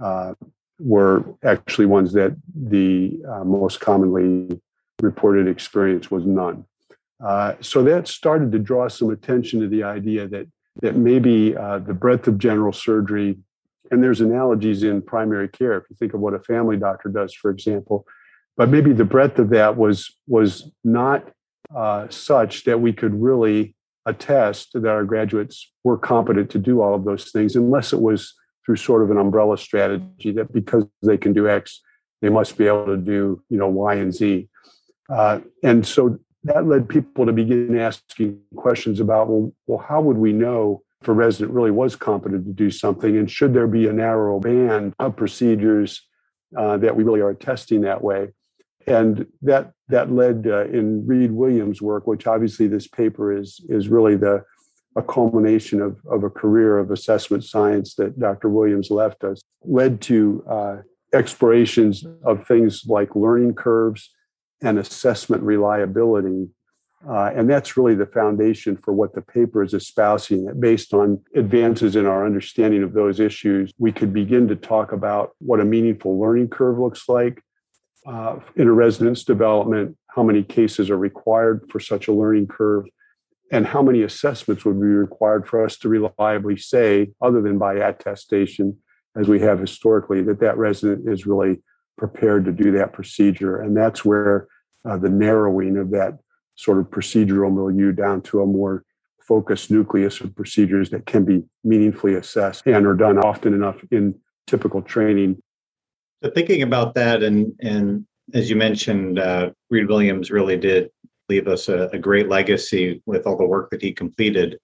uh, 0.00 0.34
were 0.78 1.24
actually 1.44 1.86
ones 1.86 2.12
that 2.12 2.36
the 2.54 3.20
uh, 3.28 3.44
most 3.44 3.80
commonly 3.80 4.60
reported 5.00 5.46
experience 5.48 6.10
was 6.10 6.24
none. 6.24 6.64
Uh, 7.22 7.54
so 7.60 7.82
that 7.82 8.08
started 8.08 8.50
to 8.52 8.58
draw 8.58 8.88
some 8.88 9.10
attention 9.10 9.60
to 9.60 9.68
the 9.68 9.82
idea 9.82 10.26
that 10.26 10.46
that 10.82 10.96
maybe 10.96 11.56
uh, 11.56 11.78
the 11.78 11.94
breadth 11.94 12.26
of 12.26 12.36
general 12.36 12.72
surgery, 12.72 13.38
and 13.90 14.02
there's 14.02 14.20
analogies 14.20 14.82
in 14.82 15.02
primary 15.02 15.48
care. 15.48 15.76
If 15.76 15.84
you 15.90 15.96
think 15.96 16.14
of 16.14 16.20
what 16.20 16.34
a 16.34 16.40
family 16.40 16.76
doctor 16.76 17.08
does, 17.08 17.34
for 17.34 17.50
example, 17.50 18.06
but 18.56 18.68
maybe 18.68 18.92
the 18.92 19.04
breadth 19.04 19.38
of 19.38 19.50
that 19.50 19.76
was 19.76 20.16
was 20.26 20.70
not 20.84 21.30
uh, 21.74 22.08
such 22.08 22.64
that 22.64 22.80
we 22.80 22.92
could 22.92 23.20
really 23.20 23.74
attest 24.06 24.72
that 24.74 24.86
our 24.86 25.04
graduates 25.04 25.72
were 25.82 25.98
competent 25.98 26.50
to 26.50 26.58
do 26.58 26.80
all 26.80 26.94
of 26.94 27.04
those 27.04 27.30
things, 27.30 27.56
unless 27.56 27.92
it 27.92 28.00
was 28.00 28.34
through 28.64 28.76
sort 28.76 29.02
of 29.02 29.10
an 29.10 29.18
umbrella 29.18 29.58
strategy 29.58 30.30
that 30.32 30.52
because 30.52 30.84
they 31.02 31.16
can 31.16 31.32
do 31.32 31.48
X, 31.48 31.80
they 32.22 32.28
must 32.28 32.56
be 32.56 32.66
able 32.66 32.86
to 32.86 32.96
do 32.96 33.42
you 33.48 33.58
know 33.58 33.68
Y 33.68 33.94
and 33.94 34.14
Z. 34.14 34.48
Uh, 35.10 35.40
and 35.62 35.86
so 35.86 36.18
that 36.44 36.66
led 36.66 36.88
people 36.88 37.26
to 37.26 37.32
begin 37.32 37.76
asking 37.78 38.38
questions 38.56 39.00
about 39.00 39.28
well, 39.28 39.52
well, 39.66 39.78
how 39.78 40.00
would 40.00 40.16
we 40.16 40.32
know 40.32 40.82
if 41.04 41.08
a 41.08 41.12
resident 41.12 41.52
really 41.52 41.70
was 41.70 41.96
competent 41.96 42.46
to 42.46 42.52
do 42.52 42.70
something, 42.70 43.18
and 43.18 43.30
should 43.30 43.52
there 43.52 43.66
be 43.66 43.86
a 43.86 43.92
narrow 43.92 44.40
band 44.40 44.94
of 44.98 45.14
procedures 45.14 46.00
uh, 46.56 46.78
that 46.78 46.96
we 46.96 47.04
really 47.04 47.20
are 47.20 47.34
testing 47.34 47.82
that 47.82 48.02
way? 48.02 48.28
And 48.86 49.26
that 49.42 49.72
that 49.88 50.10
led 50.10 50.46
uh, 50.46 50.64
in 50.64 51.06
Reed 51.06 51.30
Williams' 51.30 51.82
work, 51.82 52.06
which 52.06 52.26
obviously 52.26 52.68
this 52.68 52.86
paper 52.86 53.36
is 53.36 53.60
is 53.68 53.88
really 53.88 54.16
the 54.16 54.44
a 54.96 55.02
culmination 55.02 55.82
of, 55.82 55.98
of 56.06 56.22
a 56.22 56.30
career 56.30 56.78
of 56.78 56.90
assessment 56.90 57.44
science 57.44 57.96
that 57.96 58.18
Dr. 58.18 58.48
Williams 58.48 58.92
left 58.92 59.24
us, 59.24 59.42
led 59.64 60.00
to 60.02 60.44
uh, 60.48 60.76
explorations 61.12 62.06
of 62.24 62.46
things 62.46 62.84
like 62.86 63.16
learning 63.16 63.54
curves 63.54 64.10
and 64.62 64.78
assessment 64.78 65.42
reliability. 65.42 66.48
Uh, 67.08 67.30
and 67.34 67.50
that's 67.50 67.76
really 67.76 67.94
the 67.94 68.06
foundation 68.06 68.76
for 68.76 68.92
what 68.94 69.14
the 69.14 69.20
paper 69.20 69.62
is 69.62 69.74
espousing. 69.74 70.46
That 70.46 70.60
based 70.60 70.94
on 70.94 71.20
advances 71.34 71.96
in 71.96 72.06
our 72.06 72.24
understanding 72.24 72.82
of 72.82 72.94
those 72.94 73.20
issues, 73.20 73.72
we 73.78 73.92
could 73.92 74.12
begin 74.12 74.48
to 74.48 74.56
talk 74.56 74.92
about 74.92 75.32
what 75.38 75.60
a 75.60 75.64
meaningful 75.64 76.18
learning 76.18 76.48
curve 76.48 76.78
looks 76.78 77.08
like 77.08 77.42
uh, 78.06 78.38
in 78.56 78.68
a 78.68 78.72
residence 78.72 79.24
development, 79.24 79.96
how 80.08 80.22
many 80.22 80.42
cases 80.42 80.90
are 80.90 80.98
required 80.98 81.66
for 81.70 81.80
such 81.80 82.08
a 82.08 82.12
learning 82.12 82.46
curve, 82.46 82.86
and 83.52 83.66
how 83.66 83.82
many 83.82 84.02
assessments 84.02 84.64
would 84.64 84.80
be 84.80 84.86
required 84.86 85.46
for 85.46 85.64
us 85.64 85.76
to 85.78 85.88
reliably 85.88 86.56
say, 86.56 87.10
other 87.20 87.42
than 87.42 87.58
by 87.58 87.74
attestation, 87.74 88.76
as 89.16 89.28
we 89.28 89.40
have 89.40 89.60
historically, 89.60 90.22
that 90.22 90.40
that 90.40 90.56
resident 90.56 91.08
is 91.08 91.26
really 91.26 91.62
prepared 91.96 92.44
to 92.44 92.52
do 92.52 92.72
that 92.72 92.92
procedure. 92.92 93.60
And 93.60 93.76
that's 93.76 94.04
where 94.04 94.48
uh, 94.84 94.96
the 94.96 95.08
narrowing 95.08 95.76
of 95.76 95.90
that 95.90 96.18
sort 96.56 96.78
of 96.78 96.86
procedural 96.86 97.52
milieu 97.52 97.92
down 97.92 98.22
to 98.22 98.42
a 98.42 98.46
more 98.46 98.84
focused 99.20 99.70
nucleus 99.70 100.20
of 100.20 100.34
procedures 100.36 100.90
that 100.90 101.06
can 101.06 101.24
be 101.24 101.42
meaningfully 101.64 102.14
assessed 102.14 102.66
and 102.66 102.86
are 102.86 102.94
done 102.94 103.18
often 103.18 103.54
enough 103.54 103.76
in 103.90 104.14
typical 104.46 104.82
training. 104.82 105.40
So 106.22 106.30
thinking 106.30 106.62
about 106.62 106.94
that, 106.94 107.22
and 107.22 107.52
and 107.60 108.06
as 108.32 108.48
you 108.48 108.56
mentioned, 108.56 109.18
uh, 109.18 109.50
Reed 109.70 109.88
Williams 109.88 110.30
really 110.30 110.56
did 110.56 110.90
leave 111.28 111.48
us 111.48 111.68
a, 111.68 111.88
a, 111.92 111.98
great 111.98 112.28
legacy 112.28 113.02
with 113.06 113.26
all 113.26 113.36
the 113.36 113.46
work 113.46 113.70
that 113.70 113.80
he 113.80 113.92
completed. 113.92 114.58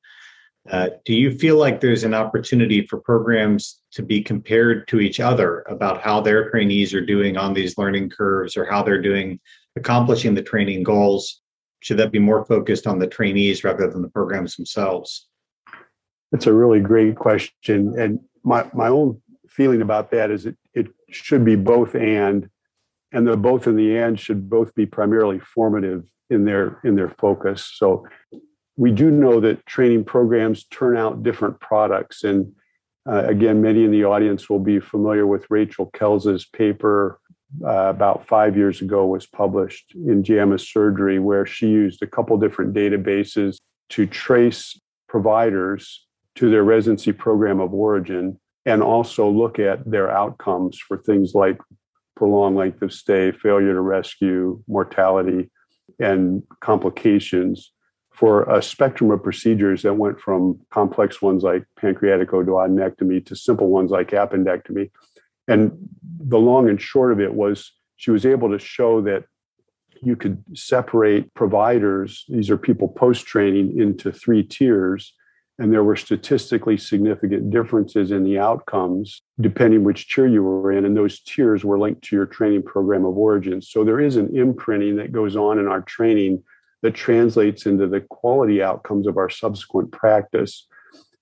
Uh, 0.70 0.90
do 1.06 1.14
you 1.14 1.32
feel 1.32 1.56
like 1.56 1.80
there's 1.80 2.04
an 2.04 2.12
opportunity 2.12 2.86
for 2.86 3.00
programs 3.00 3.80
to 3.92 4.02
be 4.02 4.22
compared 4.22 4.86
to 4.88 5.00
each 5.00 5.20
other 5.20 5.64
about 5.70 6.02
how 6.02 6.20
their 6.20 6.50
trainees 6.50 6.92
are 6.92 7.04
doing 7.04 7.38
on 7.38 7.54
these 7.54 7.78
learning 7.78 8.10
curves 8.10 8.58
or 8.58 8.66
how 8.66 8.82
they're 8.82 9.00
doing 9.00 9.40
accomplishing 9.76 10.34
the 10.34 10.42
training 10.42 10.82
goals? 10.82 11.40
Should 11.80 11.96
that 11.98 12.12
be 12.12 12.18
more 12.18 12.44
focused 12.44 12.86
on 12.86 12.98
the 12.98 13.06
trainees 13.06 13.64
rather 13.64 13.88
than 13.90 14.02
the 14.02 14.08
programs 14.08 14.56
themselves? 14.56 15.26
That's 16.30 16.46
a 16.46 16.52
really 16.52 16.80
great 16.80 17.16
question. 17.16 17.98
And 17.98 18.20
my, 18.44 18.70
my 18.72 18.88
own 18.88 19.20
feeling 19.48 19.82
about 19.82 20.10
that 20.12 20.30
is 20.30 20.46
it, 20.46 20.56
it 20.74 20.86
should 21.10 21.44
be 21.44 21.56
both 21.56 21.94
and, 21.94 22.48
and 23.12 23.26
the 23.26 23.36
both 23.36 23.66
and 23.66 23.78
the 23.78 23.96
and 23.96 24.18
should 24.18 24.48
both 24.48 24.74
be 24.74 24.86
primarily 24.86 25.40
formative 25.40 26.04
in 26.30 26.44
their 26.44 26.78
in 26.84 26.94
their 26.94 27.10
focus. 27.10 27.64
So 27.74 28.06
we 28.76 28.92
do 28.92 29.10
know 29.10 29.40
that 29.40 29.66
training 29.66 30.04
programs 30.04 30.64
turn 30.64 30.96
out 30.96 31.22
different 31.22 31.60
products. 31.60 32.24
And 32.24 32.52
uh, 33.06 33.24
again, 33.26 33.60
many 33.60 33.84
in 33.84 33.90
the 33.90 34.04
audience 34.04 34.48
will 34.48 34.60
be 34.60 34.80
familiar 34.80 35.26
with 35.26 35.46
Rachel 35.50 35.90
Kelz's 35.92 36.46
paper 36.46 37.19
uh, 37.64 37.88
about 37.88 38.26
five 38.26 38.56
years 38.56 38.80
ago 38.80 39.06
was 39.06 39.26
published 39.26 39.92
in 39.94 40.22
JAMA 40.22 40.58
Surgery, 40.58 41.18
where 41.18 41.46
she 41.46 41.68
used 41.68 42.02
a 42.02 42.06
couple 42.06 42.36
different 42.38 42.74
databases 42.74 43.56
to 43.90 44.06
trace 44.06 44.80
providers 45.08 46.06
to 46.36 46.50
their 46.50 46.62
residency 46.62 47.12
program 47.12 47.60
of 47.60 47.74
origin 47.74 48.38
and 48.66 48.82
also 48.82 49.28
look 49.28 49.58
at 49.58 49.88
their 49.90 50.10
outcomes 50.10 50.78
for 50.78 50.96
things 50.96 51.34
like 51.34 51.58
prolonged 52.14 52.56
length 52.56 52.82
of 52.82 52.92
stay, 52.92 53.32
failure 53.32 53.72
to 53.72 53.80
rescue, 53.80 54.62
mortality, 54.68 55.50
and 55.98 56.42
complications 56.60 57.72
for 58.12 58.42
a 58.54 58.62
spectrum 58.62 59.10
of 59.10 59.22
procedures 59.22 59.82
that 59.82 59.94
went 59.94 60.20
from 60.20 60.60
complex 60.70 61.22
ones 61.22 61.42
like 61.42 61.64
pancreaticoduodenectomy 61.80 63.24
to 63.24 63.34
simple 63.34 63.68
ones 63.68 63.90
like 63.90 64.10
appendectomy. 64.10 64.90
And 65.50 65.72
the 66.18 66.38
long 66.38 66.68
and 66.68 66.80
short 66.80 67.12
of 67.12 67.20
it 67.20 67.34
was 67.34 67.72
she 67.96 68.10
was 68.10 68.24
able 68.24 68.50
to 68.50 68.58
show 68.58 69.00
that 69.02 69.24
you 70.02 70.16
could 70.16 70.42
separate 70.54 71.34
providers, 71.34 72.24
these 72.28 72.48
are 72.50 72.56
people 72.56 72.88
post 72.88 73.26
training, 73.26 73.78
into 73.78 74.10
three 74.12 74.42
tiers. 74.42 75.14
And 75.58 75.70
there 75.70 75.84
were 75.84 75.96
statistically 75.96 76.78
significant 76.78 77.50
differences 77.50 78.12
in 78.12 78.24
the 78.24 78.38
outcomes 78.38 79.20
depending 79.42 79.84
which 79.84 80.08
tier 80.08 80.26
you 80.26 80.42
were 80.42 80.72
in. 80.72 80.86
And 80.86 80.96
those 80.96 81.20
tiers 81.20 81.64
were 81.64 81.78
linked 81.78 82.02
to 82.04 82.16
your 82.16 82.24
training 82.24 82.62
program 82.62 83.04
of 83.04 83.18
origin. 83.18 83.60
So 83.60 83.84
there 83.84 84.00
is 84.00 84.16
an 84.16 84.34
imprinting 84.34 84.96
that 84.96 85.12
goes 85.12 85.36
on 85.36 85.58
in 85.58 85.68
our 85.68 85.82
training 85.82 86.42
that 86.82 86.94
translates 86.94 87.66
into 87.66 87.86
the 87.86 88.00
quality 88.00 88.62
outcomes 88.62 89.06
of 89.06 89.18
our 89.18 89.28
subsequent 89.28 89.92
practice. 89.92 90.66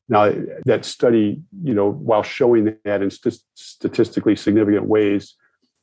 Now, 0.08 0.32
that 0.64 0.84
study, 0.84 1.42
you 1.62 1.74
know, 1.74 1.90
while 1.90 2.22
showing 2.22 2.76
that 2.84 3.02
in 3.02 3.10
st- 3.10 3.40
statistically 3.54 4.36
significant 4.36 4.86
ways, 4.86 5.34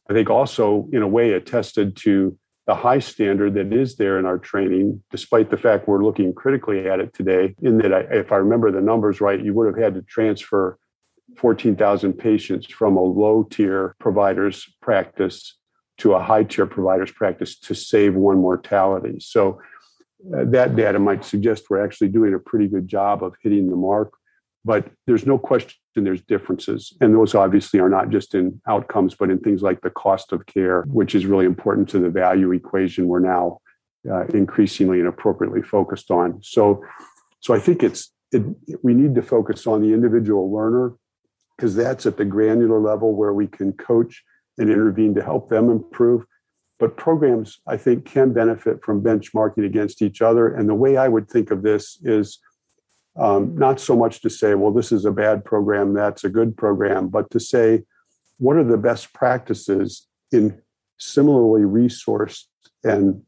I 0.09 0.13
think 0.13 0.29
also, 0.29 0.87
in 0.91 1.01
a 1.01 1.07
way, 1.07 1.33
attested 1.33 1.95
to 1.97 2.37
the 2.67 2.75
high 2.75 2.99
standard 2.99 3.53
that 3.53 3.71
is 3.71 3.95
there 3.95 4.17
in 4.17 4.25
our 4.25 4.39
training, 4.39 5.03
despite 5.11 5.51
the 5.51 5.57
fact 5.57 5.87
we're 5.87 6.03
looking 6.03 6.33
critically 6.33 6.87
at 6.87 6.99
it 6.99 7.13
today. 7.13 7.55
In 7.61 7.77
that, 7.77 7.93
I, 7.93 7.99
if 8.11 8.31
I 8.31 8.37
remember 8.37 8.71
the 8.71 8.81
numbers 8.81 9.21
right, 9.21 9.43
you 9.43 9.53
would 9.53 9.67
have 9.67 9.83
had 9.83 9.93
to 9.93 10.01
transfer 10.01 10.79
14,000 11.37 12.13
patients 12.13 12.65
from 12.67 12.97
a 12.97 13.01
low 13.01 13.43
tier 13.43 13.95
provider's 13.99 14.67
practice 14.81 15.55
to 15.97 16.13
a 16.13 16.23
high 16.23 16.43
tier 16.43 16.65
provider's 16.65 17.11
practice 17.11 17.57
to 17.59 17.73
save 17.73 18.15
one 18.15 18.37
mortality. 18.37 19.17
So 19.19 19.61
that 20.23 20.75
data 20.75 20.99
might 20.99 21.25
suggest 21.25 21.69
we're 21.69 21.83
actually 21.83 22.09
doing 22.09 22.33
a 22.33 22.39
pretty 22.39 22.67
good 22.67 22.87
job 22.87 23.23
of 23.23 23.35
hitting 23.41 23.69
the 23.69 23.75
mark. 23.75 24.13
But 24.63 24.89
there's 25.05 25.27
no 25.27 25.37
question 25.37 25.77
there's 26.03 26.21
differences. 26.21 26.93
And 26.99 27.13
those 27.13 27.35
obviously 27.35 27.79
are 27.79 27.89
not 27.89 28.09
just 28.09 28.35
in 28.35 28.61
outcomes, 28.67 29.15
but 29.15 29.29
in 29.29 29.39
things 29.39 29.61
like 29.61 29.81
the 29.81 29.89
cost 29.89 30.33
of 30.33 30.45
care, 30.45 30.83
which 30.87 31.15
is 31.15 31.25
really 31.25 31.45
important 31.45 31.87
to 31.89 31.99
the 31.99 32.09
value 32.09 32.51
equation 32.51 33.07
we're 33.07 33.19
now 33.19 33.59
uh, 34.09 34.25
increasingly 34.27 34.99
and 34.99 35.07
appropriately 35.07 35.61
focused 35.61 36.11
on. 36.11 36.39
So, 36.43 36.83
so 37.39 37.53
I 37.53 37.59
think 37.59 37.83
it's 37.83 38.11
it, 38.31 38.43
we 38.83 38.93
need 38.93 39.15
to 39.15 39.21
focus 39.21 39.67
on 39.67 39.81
the 39.81 39.93
individual 39.93 40.51
learner 40.51 40.93
because 41.55 41.75
that's 41.75 42.05
at 42.05 42.17
the 42.17 42.25
granular 42.25 42.79
level 42.79 43.15
where 43.15 43.33
we 43.33 43.47
can 43.47 43.71
coach 43.73 44.23
and 44.57 44.69
intervene 44.69 45.15
to 45.15 45.23
help 45.23 45.49
them 45.49 45.69
improve. 45.69 46.25
But 46.77 46.97
programs, 46.97 47.59
I 47.67 47.77
think, 47.77 48.05
can 48.05 48.33
benefit 48.33 48.83
from 48.83 49.01
benchmarking 49.01 49.65
against 49.65 50.01
each 50.01 50.21
other. 50.21 50.53
And 50.53 50.67
the 50.67 50.75
way 50.75 50.97
I 50.97 51.07
would 51.07 51.29
think 51.29 51.51
of 51.51 51.63
this 51.63 51.97
is 52.03 52.39
um, 53.17 53.55
not 53.57 53.79
so 53.79 53.95
much 53.95 54.21
to 54.21 54.29
say, 54.29 54.55
well, 54.55 54.71
this 54.71 54.91
is 54.91 55.05
a 55.05 55.11
bad 55.11 55.45
program, 55.45 55.93
that's 55.93 56.25
a 56.25 56.29
good 56.29 56.57
program, 56.57 57.07
but 57.07 57.29
to 57.31 57.39
say, 57.39 57.83
what 58.37 58.57
are 58.57 58.63
the 58.63 58.77
best 58.77 59.13
practices 59.13 60.07
in 60.31 60.61
similarly 60.97 61.61
resourced 61.61 62.45
and 62.83 63.21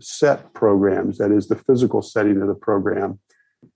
set 0.00 0.54
programs, 0.54 1.18
that 1.18 1.32
is, 1.32 1.48
the 1.48 1.56
physical 1.56 2.02
setting 2.02 2.40
of 2.40 2.46
the 2.46 2.54
program? 2.54 3.18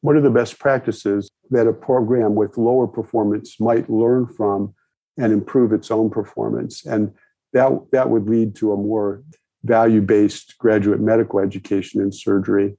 What 0.00 0.16
are 0.16 0.20
the 0.20 0.30
best 0.30 0.58
practices 0.58 1.30
that 1.50 1.66
a 1.66 1.72
program 1.72 2.34
with 2.34 2.58
lower 2.58 2.86
performance 2.86 3.58
might 3.58 3.90
learn 3.90 4.26
from 4.26 4.74
and 5.16 5.32
improve 5.32 5.72
its 5.72 5.90
own 5.90 6.10
performance? 6.10 6.84
And 6.86 7.12
that, 7.52 7.70
that 7.92 8.10
would 8.10 8.28
lead 8.28 8.54
to 8.56 8.72
a 8.72 8.76
more 8.76 9.22
value 9.64 10.00
based 10.00 10.56
graduate 10.58 11.00
medical 11.00 11.40
education 11.40 12.00
in 12.00 12.12
surgery. 12.12 12.76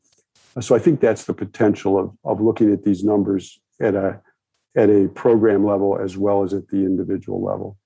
So 0.60 0.76
I 0.76 0.80
think 0.80 1.00
that's 1.00 1.26
the 1.26 1.34
potential 1.34 1.98
of, 1.98 2.12
of 2.24 2.42
looking 2.42 2.72
at 2.74 2.84
these 2.84 3.04
numbers 3.04 3.60
at 3.80 3.96
a, 3.96 4.22
at 4.76 4.90
a 4.90 5.08
program 5.10 5.66
level 5.66 5.98
as 6.00 6.18
well 6.18 6.44
as 6.44 6.54
at 6.54 6.68
the 6.68 6.78
individual 6.78 7.44
level. 7.44 7.78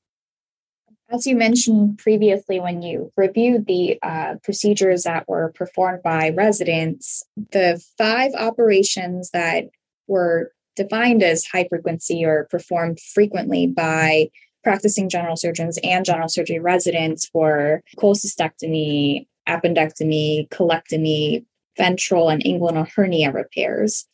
As 1.10 1.28
you 1.28 1.36
mentioned 1.36 2.00
previously, 2.00 2.60
when 2.60 2.82
you 2.82 3.12
reviewed 3.16 3.68
the 3.68 4.00
uh, 4.02 4.36
procedures 4.44 5.04
that 5.04 5.28
were 5.28 5.52
performed 5.54 6.02
by 6.02 6.30
residents, 6.30 7.24
the 7.52 7.84
five 7.98 8.32
operations 8.34 9.30
that 9.32 9.66
were 10.08 10.52
defined 10.76 11.22
as 11.22 11.46
high 11.46 11.68
frequency 11.70 12.26
or 12.26 12.48
performed 12.50 13.00
frequently 13.00 13.68
by 13.68 14.30
practicing 14.64 15.10
general 15.10 15.36
surgeons 15.36 15.78
and 15.84 16.06
general 16.06 16.30
surgery 16.30 16.60
residents 16.60 17.28
for 17.28 17.82
cholecystectomy, 17.98 19.28
appendectomy, 19.48 20.48
colectomy, 20.50 21.46
ventral 21.78 22.30
and 22.30 22.44
inguinal 22.44 22.88
hernia 22.96 23.32
repairs. 23.32 24.06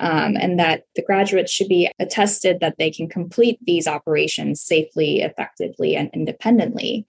Um, 0.00 0.36
and 0.36 0.60
that 0.60 0.84
the 0.94 1.02
graduates 1.02 1.50
should 1.50 1.68
be 1.68 1.90
attested 1.98 2.60
that 2.60 2.76
they 2.78 2.88
can 2.88 3.08
complete 3.08 3.58
these 3.66 3.88
operations 3.88 4.60
safely, 4.60 5.22
effectively, 5.22 5.96
and 5.96 6.08
independently. 6.14 7.04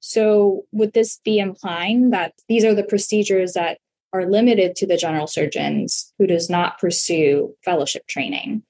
So, 0.00 0.64
would 0.72 0.94
this 0.94 1.20
be 1.26 1.38
implying 1.38 2.08
that 2.08 2.32
these 2.48 2.64
are 2.64 2.74
the 2.74 2.84
procedures 2.84 3.52
that 3.52 3.78
are 4.14 4.24
limited 4.24 4.76
to 4.76 4.86
the 4.86 4.96
general 4.96 5.26
surgeons 5.26 6.12
who 6.18 6.26
does 6.26 6.48
not 6.48 6.78
pursue 6.80 7.54
fellowship 7.64 8.06
training? 8.06 8.62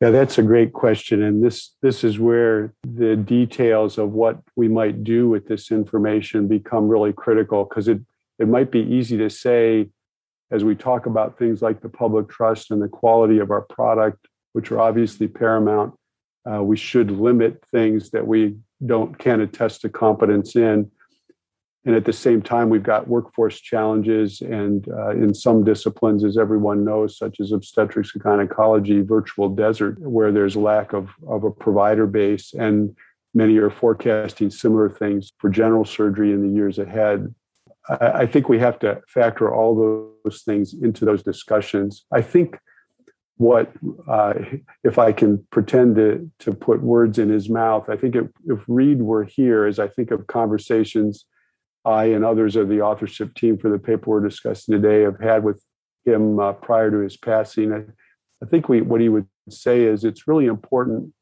Yeah, 0.00 0.10
that's 0.10 0.38
a 0.38 0.42
great 0.42 0.72
question. 0.72 1.22
And 1.22 1.44
this 1.44 1.76
this 1.82 2.04
is 2.04 2.18
where 2.18 2.72
the 2.82 3.16
details 3.16 3.98
of 3.98 4.12
what 4.12 4.40
we 4.56 4.66
might 4.66 5.04
do 5.04 5.28
with 5.28 5.46
this 5.46 5.70
information 5.70 6.48
become 6.48 6.88
really 6.88 7.12
critical 7.12 7.64
because 7.64 7.86
it, 7.86 8.00
it 8.38 8.48
might 8.48 8.70
be 8.70 8.80
easy 8.80 9.18
to 9.18 9.28
say 9.28 9.90
as 10.50 10.64
we 10.64 10.74
talk 10.74 11.04
about 11.04 11.38
things 11.38 11.60
like 11.60 11.82
the 11.82 11.88
public 11.88 12.28
trust 12.28 12.70
and 12.70 12.80
the 12.80 12.88
quality 12.88 13.38
of 13.38 13.50
our 13.50 13.60
product, 13.60 14.26
which 14.54 14.72
are 14.72 14.80
obviously 14.80 15.28
paramount, 15.28 15.94
uh, 16.50 16.62
we 16.62 16.76
should 16.76 17.10
limit 17.10 17.62
things 17.70 18.10
that 18.10 18.26
we 18.26 18.56
don't 18.84 19.18
can 19.18 19.42
attest 19.42 19.82
to 19.82 19.90
competence 19.90 20.56
in. 20.56 20.90
And 21.86 21.94
at 21.94 22.04
the 22.04 22.12
same 22.12 22.42
time, 22.42 22.68
we've 22.68 22.82
got 22.82 23.08
workforce 23.08 23.58
challenges, 23.58 24.42
and 24.42 24.86
uh, 24.90 25.10
in 25.12 25.32
some 25.32 25.64
disciplines, 25.64 26.24
as 26.24 26.36
everyone 26.36 26.84
knows, 26.84 27.16
such 27.16 27.40
as 27.40 27.52
obstetrics 27.52 28.14
and 28.14 28.22
gynecology, 28.22 29.00
virtual 29.00 29.48
desert, 29.48 29.98
where 30.00 30.30
there's 30.30 30.56
lack 30.56 30.92
of, 30.92 31.08
of 31.26 31.42
a 31.44 31.50
provider 31.50 32.06
base, 32.06 32.52
and 32.52 32.94
many 33.32 33.56
are 33.56 33.70
forecasting 33.70 34.50
similar 34.50 34.90
things 34.90 35.32
for 35.38 35.48
general 35.48 35.86
surgery 35.86 36.32
in 36.32 36.42
the 36.42 36.54
years 36.54 36.78
ahead. 36.78 37.34
I, 37.88 38.10
I 38.10 38.26
think 38.26 38.50
we 38.50 38.58
have 38.58 38.78
to 38.80 39.00
factor 39.08 39.52
all 39.54 40.14
those 40.22 40.42
things 40.42 40.74
into 40.74 41.06
those 41.06 41.22
discussions. 41.22 42.04
I 42.12 42.20
think 42.20 42.58
what 43.38 43.72
uh, 44.06 44.34
if 44.84 44.98
I 44.98 45.12
can 45.12 45.46
pretend 45.50 45.96
to 45.96 46.30
to 46.40 46.52
put 46.52 46.82
words 46.82 47.18
in 47.18 47.30
his 47.30 47.48
mouth. 47.48 47.88
I 47.88 47.96
think 47.96 48.14
if, 48.14 48.26
if 48.44 48.60
Reed 48.68 49.00
were 49.00 49.24
here, 49.24 49.64
as 49.64 49.78
I 49.78 49.88
think 49.88 50.10
of 50.10 50.26
conversations 50.26 51.24
I 51.84 52.06
and 52.06 52.24
others 52.24 52.56
of 52.56 52.68
the 52.68 52.82
authorship 52.82 53.34
team 53.34 53.58
for 53.58 53.70
the 53.70 53.78
paper 53.78 54.10
we're 54.10 54.28
discussing 54.28 54.74
today 54.80 55.02
have 55.02 55.20
had 55.20 55.44
with 55.44 55.62
him 56.04 56.38
uh, 56.38 56.52
prior 56.52 56.90
to 56.90 56.98
his 56.98 57.16
passing, 57.16 57.72
I, 57.72 57.84
I 58.42 58.46
think 58.46 58.68
we 58.68 58.80
what 58.80 59.00
he 59.00 59.08
would 59.08 59.26
say 59.48 59.82
is 59.82 60.04
it's 60.04 60.28
really 60.28 60.46
important 60.46 61.12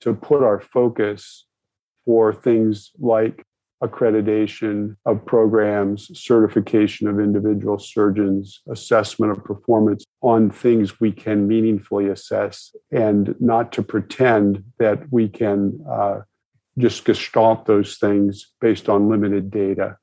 to 0.00 0.14
put 0.14 0.42
our 0.42 0.60
focus 0.60 1.46
for 2.04 2.32
things 2.32 2.92
like 2.98 3.44
accreditation 3.82 4.96
of 5.04 5.24
programs, 5.26 6.10
certification 6.18 7.08
of 7.08 7.20
individual 7.20 7.78
surgeons, 7.78 8.62
assessment 8.70 9.32
of 9.32 9.44
performance 9.44 10.04
on 10.22 10.50
things 10.50 10.98
we 10.98 11.12
can 11.12 11.46
meaningfully 11.46 12.08
assess, 12.08 12.74
and 12.90 13.34
not 13.38 13.72
to 13.72 13.82
pretend 13.82 14.64
that 14.78 15.00
we 15.10 15.28
can 15.28 15.78
uh, 15.90 16.20
just 16.78 17.04
gestalt 17.04 17.66
those 17.66 17.96
things 17.98 18.52
based 18.60 18.88
on 18.88 19.08
limited 19.08 19.50
data. 19.50 19.96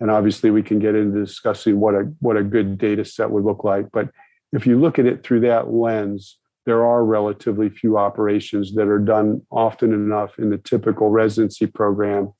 And 0.00 0.10
obviously, 0.10 0.50
we 0.50 0.62
can 0.62 0.78
get 0.78 0.94
into 0.94 1.18
discussing 1.18 1.80
what 1.80 1.94
a 1.94 2.12
what 2.20 2.36
a 2.36 2.42
good 2.42 2.78
data 2.78 3.04
set 3.04 3.30
would 3.30 3.44
look 3.44 3.64
like. 3.64 3.86
But 3.92 4.10
if 4.52 4.66
you 4.66 4.78
look 4.78 4.98
at 4.98 5.06
it 5.06 5.22
through 5.22 5.40
that 5.40 5.72
lens, 5.72 6.38
there 6.66 6.84
are 6.84 7.04
relatively 7.04 7.70
few 7.70 7.96
operations 7.96 8.74
that 8.74 8.88
are 8.88 8.98
done 8.98 9.42
often 9.50 9.92
enough 9.92 10.38
in 10.38 10.50
the 10.50 10.58
typical 10.58 11.10
residency 11.10 11.66
program 11.66 12.32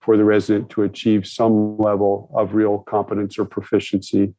for 0.00 0.16
the 0.16 0.24
resident 0.24 0.70
to 0.70 0.82
achieve 0.82 1.26
some 1.26 1.76
level 1.78 2.30
of 2.34 2.54
real 2.54 2.78
competence 2.78 3.38
or 3.38 3.44
proficiency. 3.44 4.34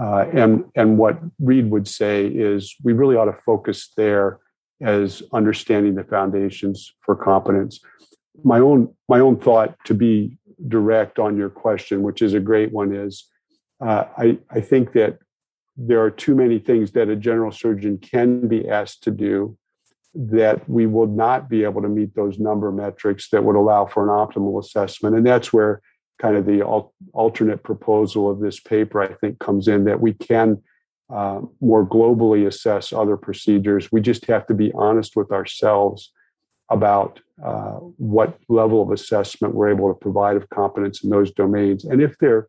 Uh, 0.00 0.26
and, 0.32 0.64
and 0.74 0.98
what 0.98 1.18
Reed 1.38 1.70
would 1.70 1.86
say 1.86 2.26
is 2.26 2.74
we 2.82 2.92
really 2.92 3.16
ought 3.16 3.26
to 3.26 3.32
focus 3.44 3.90
there 3.96 4.40
as 4.80 5.22
understanding 5.32 5.94
the 5.94 6.04
foundations 6.04 6.94
for 7.00 7.14
competence. 7.14 7.80
My 8.42 8.58
own, 8.58 8.92
my 9.08 9.20
own 9.20 9.38
thought 9.38 9.76
to 9.84 9.94
be 9.94 10.36
direct 10.68 11.18
on 11.18 11.36
your 11.36 11.50
question, 11.50 12.02
which 12.02 12.22
is 12.22 12.34
a 12.34 12.40
great 12.40 12.72
one, 12.72 12.94
is 12.94 13.26
uh, 13.80 14.04
I, 14.16 14.38
I 14.50 14.60
think 14.60 14.92
that 14.92 15.18
there 15.76 16.02
are 16.02 16.10
too 16.10 16.34
many 16.34 16.58
things 16.58 16.92
that 16.92 17.08
a 17.08 17.16
general 17.16 17.50
surgeon 17.50 17.98
can 17.98 18.46
be 18.46 18.68
asked 18.68 19.02
to 19.04 19.10
do 19.10 19.56
that 20.14 20.68
we 20.68 20.86
will 20.86 21.08
not 21.08 21.48
be 21.48 21.64
able 21.64 21.82
to 21.82 21.88
meet 21.88 22.14
those 22.14 22.38
number 22.38 22.70
metrics 22.70 23.28
that 23.30 23.42
would 23.42 23.56
allow 23.56 23.84
for 23.84 24.04
an 24.04 24.08
optimal 24.08 24.60
assessment. 24.60 25.16
And 25.16 25.26
that's 25.26 25.52
where 25.52 25.82
kind 26.22 26.36
of 26.36 26.46
the 26.46 26.60
al- 26.60 26.94
alternate 27.12 27.64
proposal 27.64 28.30
of 28.30 28.38
this 28.38 28.60
paper, 28.60 29.02
I 29.02 29.12
think, 29.12 29.40
comes 29.40 29.66
in 29.66 29.84
that 29.84 30.00
we 30.00 30.12
can 30.14 30.62
uh, 31.12 31.40
more 31.60 31.84
globally 31.84 32.46
assess 32.46 32.92
other 32.92 33.16
procedures. 33.16 33.90
We 33.90 34.00
just 34.00 34.26
have 34.26 34.46
to 34.46 34.54
be 34.54 34.72
honest 34.74 35.16
with 35.16 35.32
ourselves 35.32 36.12
about 36.70 37.20
uh, 37.44 37.78
what 37.98 38.38
level 38.48 38.82
of 38.82 38.90
assessment 38.90 39.54
we're 39.54 39.70
able 39.70 39.88
to 39.88 39.98
provide 39.98 40.36
of 40.36 40.48
competence 40.50 41.04
in 41.04 41.10
those 41.10 41.30
domains. 41.32 41.84
And 41.84 42.00
if 42.00 42.16
they're 42.18 42.46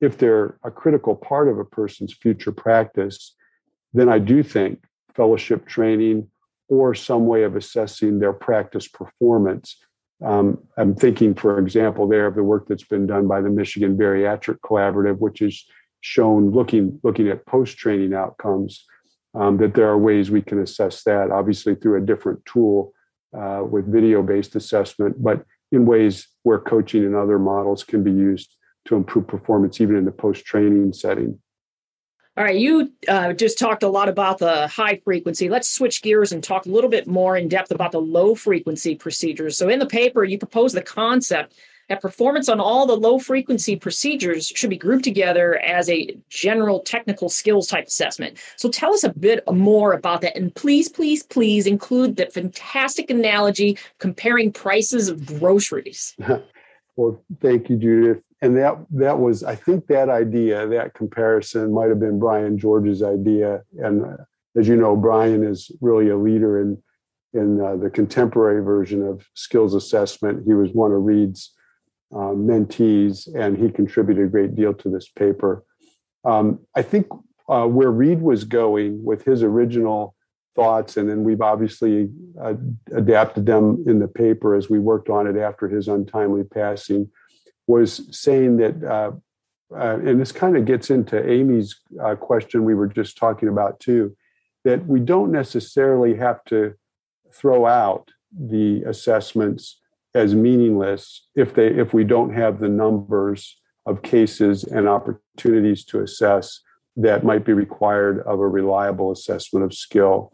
if 0.00 0.18
they're 0.18 0.58
a 0.64 0.70
critical 0.70 1.14
part 1.14 1.48
of 1.48 1.60
a 1.60 1.64
person's 1.64 2.12
future 2.12 2.50
practice, 2.50 3.36
then 3.92 4.08
I 4.08 4.18
do 4.18 4.42
think 4.42 4.84
fellowship 5.14 5.64
training 5.66 6.28
or 6.68 6.92
some 6.94 7.26
way 7.26 7.44
of 7.44 7.54
assessing 7.54 8.18
their 8.18 8.32
practice 8.32 8.88
performance. 8.88 9.76
Um, 10.24 10.58
I'm 10.76 10.96
thinking, 10.96 11.34
for 11.34 11.58
example, 11.58 12.08
there 12.08 12.26
of 12.26 12.34
the 12.34 12.42
work 12.42 12.66
that's 12.66 12.84
been 12.84 13.06
done 13.06 13.28
by 13.28 13.40
the 13.42 13.50
Michigan 13.50 13.96
Bariatric 13.96 14.58
Collaborative, 14.64 15.18
which 15.18 15.38
has 15.38 15.62
shown 16.00 16.50
looking 16.50 16.98
looking 17.04 17.28
at 17.28 17.46
post 17.46 17.78
training 17.78 18.12
outcomes 18.12 18.84
um, 19.34 19.56
that 19.58 19.74
there 19.74 19.88
are 19.88 19.98
ways 19.98 20.30
we 20.30 20.42
can 20.42 20.60
assess 20.60 21.04
that. 21.04 21.30
Obviously, 21.30 21.74
through 21.74 21.98
a 21.98 22.06
different 22.06 22.44
tool 22.44 22.92
uh, 23.36 23.62
with 23.68 23.90
video 23.90 24.22
based 24.22 24.56
assessment, 24.56 25.22
but 25.22 25.44
in 25.70 25.86
ways 25.86 26.28
where 26.42 26.58
coaching 26.58 27.04
and 27.04 27.14
other 27.14 27.38
models 27.38 27.82
can 27.84 28.02
be 28.02 28.12
used 28.12 28.56
to 28.86 28.96
improve 28.96 29.26
performance, 29.26 29.80
even 29.80 29.96
in 29.96 30.04
the 30.04 30.12
post 30.12 30.44
training 30.44 30.92
setting. 30.92 31.38
All 32.36 32.44
right, 32.44 32.56
you 32.56 32.90
uh, 33.08 33.34
just 33.34 33.58
talked 33.58 33.82
a 33.82 33.88
lot 33.88 34.08
about 34.08 34.38
the 34.38 34.66
high 34.66 34.96
frequency. 35.04 35.50
Let's 35.50 35.68
switch 35.68 36.00
gears 36.00 36.32
and 36.32 36.42
talk 36.42 36.64
a 36.64 36.70
little 36.70 36.88
bit 36.88 37.06
more 37.06 37.36
in 37.36 37.46
depth 37.46 37.70
about 37.70 37.92
the 37.92 38.00
low 38.00 38.34
frequency 38.34 38.94
procedures. 38.94 39.58
So, 39.58 39.68
in 39.68 39.78
the 39.78 39.86
paper, 39.86 40.24
you 40.24 40.38
propose 40.38 40.72
the 40.72 40.82
concept 40.82 41.54
that 41.88 42.00
performance 42.00 42.48
on 42.48 42.60
all 42.60 42.86
the 42.86 42.96
low 42.96 43.18
frequency 43.18 43.76
procedures 43.76 44.46
should 44.54 44.70
be 44.70 44.76
grouped 44.76 45.04
together 45.04 45.58
as 45.60 45.88
a 45.88 46.16
general 46.28 46.80
technical 46.80 47.28
skills 47.28 47.66
type 47.66 47.86
assessment. 47.86 48.38
So, 48.56 48.68
tell 48.68 48.92
us 48.92 49.04
a 49.04 49.12
bit 49.12 49.42
more 49.50 49.92
about 49.92 50.20
that. 50.22 50.36
And 50.36 50.54
please, 50.54 50.88
please, 50.88 51.22
please 51.22 51.66
include 51.66 52.16
the 52.16 52.26
fantastic 52.26 53.10
analogy 53.10 53.78
comparing 53.98 54.52
prices 54.52 55.08
of 55.08 55.26
groceries. 55.26 56.16
well, 56.96 57.22
thank 57.40 57.68
you, 57.68 57.76
Judith 57.76 58.22
and 58.42 58.56
that 58.56 58.76
that 58.90 59.18
was 59.18 59.42
i 59.42 59.54
think 59.54 59.86
that 59.86 60.10
idea 60.10 60.66
that 60.66 60.92
comparison 60.92 61.72
might 61.72 61.88
have 61.88 62.00
been 62.00 62.18
brian 62.18 62.58
george's 62.58 63.02
idea 63.02 63.62
and 63.78 64.04
uh, 64.04 64.16
as 64.58 64.68
you 64.68 64.76
know 64.76 64.94
brian 64.94 65.42
is 65.42 65.70
really 65.80 66.10
a 66.10 66.16
leader 66.16 66.60
in 66.60 66.82
in 67.32 67.60
uh, 67.62 67.76
the 67.76 67.88
contemporary 67.88 68.62
version 68.62 69.02
of 69.02 69.26
skills 69.34 69.74
assessment 69.74 70.42
he 70.44 70.52
was 70.52 70.70
one 70.72 70.92
of 70.92 71.02
reed's 71.02 71.54
uh, 72.12 72.34
mentees 72.34 73.28
and 73.34 73.56
he 73.56 73.70
contributed 73.70 74.26
a 74.26 74.28
great 74.28 74.54
deal 74.54 74.74
to 74.74 74.88
this 74.88 75.08
paper. 75.08 75.64
Um, 76.24 76.60
i 76.76 76.82
think 76.82 77.08
uh, 77.48 77.66
where 77.66 77.90
reed 77.90 78.22
was 78.22 78.44
going 78.44 79.02
with 79.04 79.24
his 79.24 79.42
original 79.42 80.14
thoughts 80.54 80.96
and 80.96 81.08
then 81.08 81.24
we've 81.24 81.40
obviously 81.40 82.10
uh, 82.40 82.54
adapted 82.94 83.46
them 83.46 83.82
in 83.86 83.98
the 83.98 84.06
paper 84.06 84.54
as 84.54 84.70
we 84.70 84.78
worked 84.78 85.08
on 85.08 85.26
it 85.26 85.36
after 85.36 85.68
his 85.68 85.88
untimely 85.88 86.44
passing 86.44 87.10
was 87.66 88.06
saying 88.16 88.58
that, 88.58 88.82
uh, 88.84 89.12
and 89.74 90.20
this 90.20 90.32
kind 90.32 90.56
of 90.56 90.64
gets 90.64 90.90
into 90.90 91.28
Amy's 91.28 91.80
question 92.20 92.64
we 92.64 92.74
were 92.74 92.88
just 92.88 93.16
talking 93.16 93.48
about 93.48 93.80
too, 93.80 94.14
that 94.64 94.86
we 94.86 95.00
don't 95.00 95.32
necessarily 95.32 96.14
have 96.16 96.44
to 96.44 96.74
throw 97.32 97.66
out 97.66 98.10
the 98.30 98.82
assessments 98.82 99.80
as 100.14 100.34
meaningless 100.34 101.26
if 101.34 101.54
they 101.54 101.68
if 101.68 101.94
we 101.94 102.04
don't 102.04 102.34
have 102.34 102.60
the 102.60 102.68
numbers 102.68 103.58
of 103.86 104.02
cases 104.02 104.64
and 104.64 104.88
opportunities 104.88 105.84
to 105.84 106.00
assess 106.02 106.60
that 106.96 107.24
might 107.24 107.44
be 107.44 107.52
required 107.52 108.20
of 108.20 108.38
a 108.38 108.48
reliable 108.48 109.10
assessment 109.10 109.64
of 109.64 109.72
skill, 109.72 110.32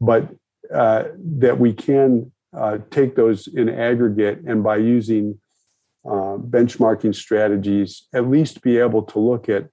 but 0.00 0.28
uh, 0.74 1.04
that 1.16 1.58
we 1.58 1.72
can 1.72 2.30
uh, 2.56 2.78
take 2.90 3.14
those 3.14 3.46
in 3.46 3.68
aggregate 3.68 4.40
and 4.46 4.62
by 4.62 4.76
using 4.76 5.38
uh, 6.04 6.36
benchmarking 6.36 7.14
strategies, 7.14 8.08
at 8.12 8.28
least 8.28 8.62
be 8.62 8.78
able 8.78 9.02
to 9.02 9.18
look 9.18 9.48
at 9.48 9.68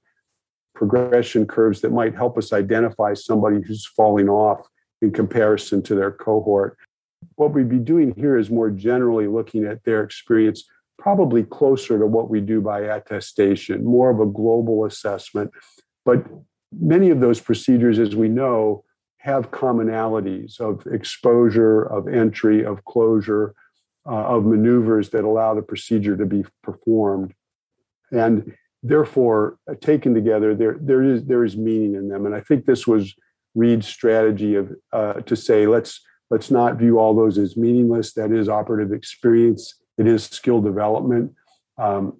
progression 0.75 1.45
curves 1.45 1.81
that 1.81 1.91
might 1.91 2.15
help 2.15 2.37
us 2.37 2.53
identify 2.53 3.13
somebody 3.13 3.59
who's 3.65 3.85
falling 3.85 4.29
off 4.29 4.67
in 5.01 5.11
comparison 5.11 5.81
to 5.81 5.95
their 5.95 6.11
cohort. 6.11 6.77
What 7.35 7.53
we'd 7.53 7.69
be 7.69 7.79
doing 7.79 8.13
here 8.15 8.37
is 8.37 8.49
more 8.49 8.69
generally 8.69 9.27
looking 9.27 9.65
at 9.65 9.83
their 9.83 10.03
experience, 10.03 10.63
probably 10.97 11.43
closer 11.43 11.97
to 11.97 12.05
what 12.05 12.29
we 12.29 12.41
do 12.41 12.61
by 12.61 12.81
attestation, 12.81 13.85
more 13.85 14.09
of 14.09 14.19
a 14.19 14.25
global 14.25 14.85
assessment. 14.85 15.51
But 16.05 16.25
many 16.71 17.09
of 17.09 17.19
those 17.19 17.39
procedures, 17.39 17.99
as 17.99 18.15
we 18.15 18.27
know, 18.27 18.83
have 19.17 19.51
commonalities 19.51 20.59
of 20.59 20.85
exposure, 20.87 21.83
of 21.83 22.07
entry, 22.07 22.65
of 22.65 22.85
closure, 22.85 23.53
uh, 24.05 24.23
of 24.35 24.45
maneuvers 24.45 25.09
that 25.09 25.25
allow 25.25 25.53
the 25.53 25.61
procedure 25.61 26.15
to 26.15 26.25
be 26.25 26.45
performed. 26.63 27.33
And 28.11 28.55
therefore, 28.81 29.57
uh, 29.69 29.75
taken 29.81 30.13
together, 30.13 30.55
there, 30.55 30.77
there, 30.79 31.03
is, 31.03 31.25
there 31.25 31.43
is 31.43 31.57
meaning 31.57 31.95
in 31.95 32.07
them. 32.07 32.25
And 32.25 32.33
I 32.33 32.39
think 32.41 32.65
this 32.65 32.87
was 32.87 33.13
Reed's 33.55 33.87
strategy 33.87 34.55
of 34.55 34.73
uh, 34.93 35.13
to 35.13 35.35
say, 35.35 35.67
let's, 35.67 36.01
let's 36.29 36.51
not 36.51 36.77
view 36.77 36.99
all 36.99 37.15
those 37.15 37.37
as 37.37 37.57
meaningless. 37.57 38.13
That 38.13 38.31
is 38.31 38.49
operative 38.49 38.93
experience, 38.93 39.75
it 39.97 40.07
is 40.07 40.25
skill 40.25 40.61
development. 40.61 41.33
Um, 41.77 42.17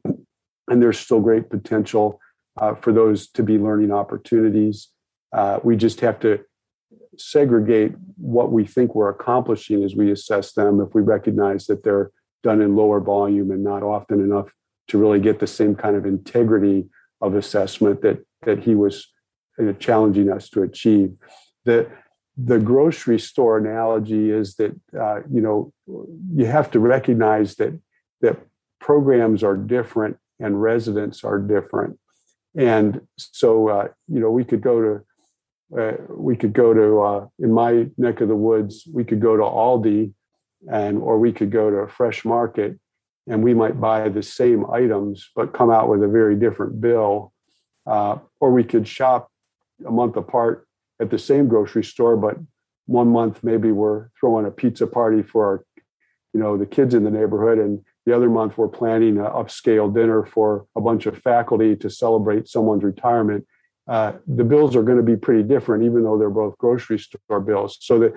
and 0.70 0.82
there's 0.82 1.00
still 1.00 1.20
great 1.20 1.50
potential 1.50 2.20
uh, 2.60 2.76
for 2.76 2.94
those 2.94 3.28
to 3.30 3.44
be 3.44 3.58
learning 3.58 3.92
opportunities. 3.92 4.90
Uh, 5.34 5.60
we 5.64 5.76
just 5.76 6.02
have 6.02 6.20
to 6.20 6.40
segregate 7.18 7.94
what 8.18 8.52
we 8.52 8.66
think 8.66 8.96
we're 8.96 9.10
accomplishing 9.10 9.84
as 9.84 9.96
we 9.96 10.12
assess 10.12 10.54
them 10.54 10.80
if 10.80 10.94
we 10.94 11.02
recognize 11.02 11.68
that 11.68 11.84
they're 11.84 12.12
done 12.44 12.62
in 12.62 12.76
lower 12.76 13.00
volume 13.00 13.52
and 13.52 13.64
not 13.64 13.84
often 13.84 14.22
enough 14.22 14.54
to 14.88 14.98
really 14.98 15.20
get 15.20 15.40
the 15.40 15.48
same 15.48 15.76
kind 15.76 15.96
of 15.96 16.06
integrity 16.06 16.88
of 17.22 17.36
assessment 17.36 18.02
that 18.02 18.20
that 18.44 18.60
he 18.60 18.76
was 18.76 19.08
uh, 19.62 19.74
challenging 19.74 20.32
us 20.32 20.50
to 20.50 20.64
achieve. 20.64 21.12
The 21.66 21.90
the 22.42 22.60
grocery 22.60 23.20
store 23.20 23.58
analogy 23.58 24.30
is 24.30 24.56
that 24.56 24.80
uh, 25.00 25.22
you 25.30 25.42
know 25.42 25.74
you 26.34 26.46
have 26.46 26.72
to 26.72 26.80
recognize 26.80 27.56
that 27.56 27.78
that 28.22 28.38
programs 28.80 29.44
are 29.44 29.58
different 29.58 30.18
and 30.40 30.62
residents 30.62 31.24
are 31.24 31.40
different, 31.40 32.00
and 32.56 33.02
so 33.18 33.70
uh, 33.70 33.88
you 34.08 34.20
know 34.20 34.32
we 34.32 34.46
could 34.46 34.62
go 34.62 34.82
to 34.82 35.80
uh, 35.80 35.98
we 36.10 36.36
could 36.36 36.54
go 36.54 36.74
to 36.74 37.02
uh, 37.02 37.28
in 37.40 37.52
my 37.52 37.88
neck 37.98 38.22
of 38.22 38.28
the 38.28 38.36
woods 38.36 38.88
we 38.94 39.04
could 39.04 39.20
go 39.20 39.36
to 39.36 39.44
aldi 39.44 40.14
and 40.72 40.98
or 40.98 41.20
we 41.20 41.32
could 41.32 41.52
go 41.52 41.70
to 41.70 41.78
a 41.78 41.88
fresh 41.88 42.26
market 42.26 42.80
and 43.28 43.44
we 43.44 43.54
might 43.54 43.80
buy 43.80 44.10
the 44.10 44.24
same 44.24 44.66
items 44.72 45.30
but 45.36 45.54
come 45.54 45.70
out 45.70 45.90
with 45.90 46.04
a 46.04 46.08
very 46.08 46.36
different 46.36 46.82
bill. 46.82 47.32
Uh, 47.86 48.18
or 48.40 48.52
we 48.52 48.64
could 48.64 48.88
shop 48.88 49.32
a 49.88 49.90
month 49.90 50.16
apart 50.16 50.68
at 51.00 51.10
the 51.10 51.20
same 51.20 51.48
grocery 51.48 51.84
store 51.84 52.18
but 52.18 52.38
one 52.86 53.08
month 53.08 53.44
maybe 53.44 53.72
we're 53.72 54.10
throwing 54.20 54.46
a 54.46 54.52
pizza 54.52 54.88
party 54.88 55.22
for 55.22 55.46
our 55.46 55.66
you 56.34 56.40
know 56.40 56.58
the 56.58 56.66
kids 56.66 56.94
in 56.94 57.04
the 57.04 57.12
neighborhood 57.12 57.58
and 57.58 57.84
the 58.06 58.16
other 58.16 58.30
month 58.30 58.58
we're 58.58 58.68
planning 58.68 59.18
an 59.18 59.26
upscale 59.26 59.94
dinner 59.94 60.26
for 60.26 60.66
a 60.76 60.82
bunch 60.82 61.06
of 61.06 61.18
faculty 61.18 61.76
to 61.76 61.90
celebrate 61.90 62.48
someone's 62.48 62.84
retirement 62.84 63.46
uh, 63.90 64.14
the 64.28 64.44
bills 64.44 64.76
are 64.76 64.84
going 64.84 64.98
to 64.98 65.04
be 65.04 65.16
pretty 65.16 65.42
different, 65.42 65.84
even 65.84 66.04
though 66.04 66.18
they're 66.18 66.30
both 66.30 66.56
grocery 66.60 67.00
store 67.00 67.40
bills. 67.40 67.78
So 67.82 67.98
that 67.98 68.14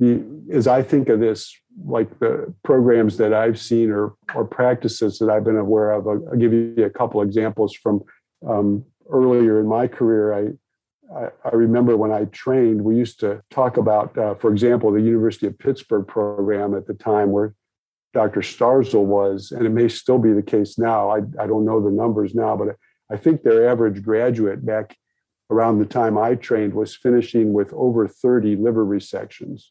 the, 0.00 0.20
as 0.52 0.66
I 0.66 0.82
think 0.82 1.08
of 1.08 1.20
this, 1.20 1.56
like 1.84 2.18
the 2.18 2.52
programs 2.64 3.18
that 3.18 3.32
I've 3.32 3.58
seen 3.58 3.92
or 3.92 4.14
or 4.34 4.44
practices 4.44 5.20
that 5.20 5.30
I've 5.30 5.44
been 5.44 5.56
aware 5.56 5.92
of, 5.92 6.08
I'll, 6.08 6.28
I'll 6.28 6.36
give 6.36 6.52
you 6.52 6.74
a 6.84 6.90
couple 6.90 7.22
examples 7.22 7.72
from 7.72 8.02
um, 8.46 8.84
earlier 9.08 9.60
in 9.60 9.68
my 9.68 9.86
career. 9.86 10.52
I, 11.16 11.28
I, 11.44 11.54
remember 11.54 11.96
when 11.96 12.12
I 12.12 12.24
trained, 12.26 12.82
we 12.82 12.96
used 12.96 13.20
to 13.20 13.42
talk 13.50 13.76
about, 13.76 14.16
uh, 14.16 14.34
for 14.34 14.50
example, 14.50 14.92
the 14.92 15.00
University 15.00 15.46
of 15.46 15.58
Pittsburgh 15.58 16.06
program 16.06 16.74
at 16.74 16.86
the 16.86 16.94
time 16.94 17.30
where 17.30 17.54
Dr. 18.12 18.40
Starzl 18.40 19.04
was, 19.04 19.52
and 19.52 19.66
it 19.66 19.70
may 19.70 19.88
still 19.88 20.18
be 20.18 20.32
the 20.32 20.42
case 20.42 20.78
now. 20.78 21.10
I, 21.10 21.18
I 21.38 21.46
don't 21.46 21.64
know 21.64 21.80
the 21.80 21.90
numbers 21.90 22.34
now, 22.34 22.56
but 22.56 22.76
I 23.10 23.16
think 23.16 23.42
their 23.42 23.68
average 23.68 24.02
graduate 24.02 24.64
back 24.64 24.96
around 25.50 25.78
the 25.78 25.86
time 25.86 26.16
I 26.16 26.34
trained 26.34 26.74
was 26.74 26.96
finishing 26.96 27.52
with 27.52 27.72
over 27.72 28.08
30 28.08 28.56
liver 28.56 28.84
resections. 28.84 29.64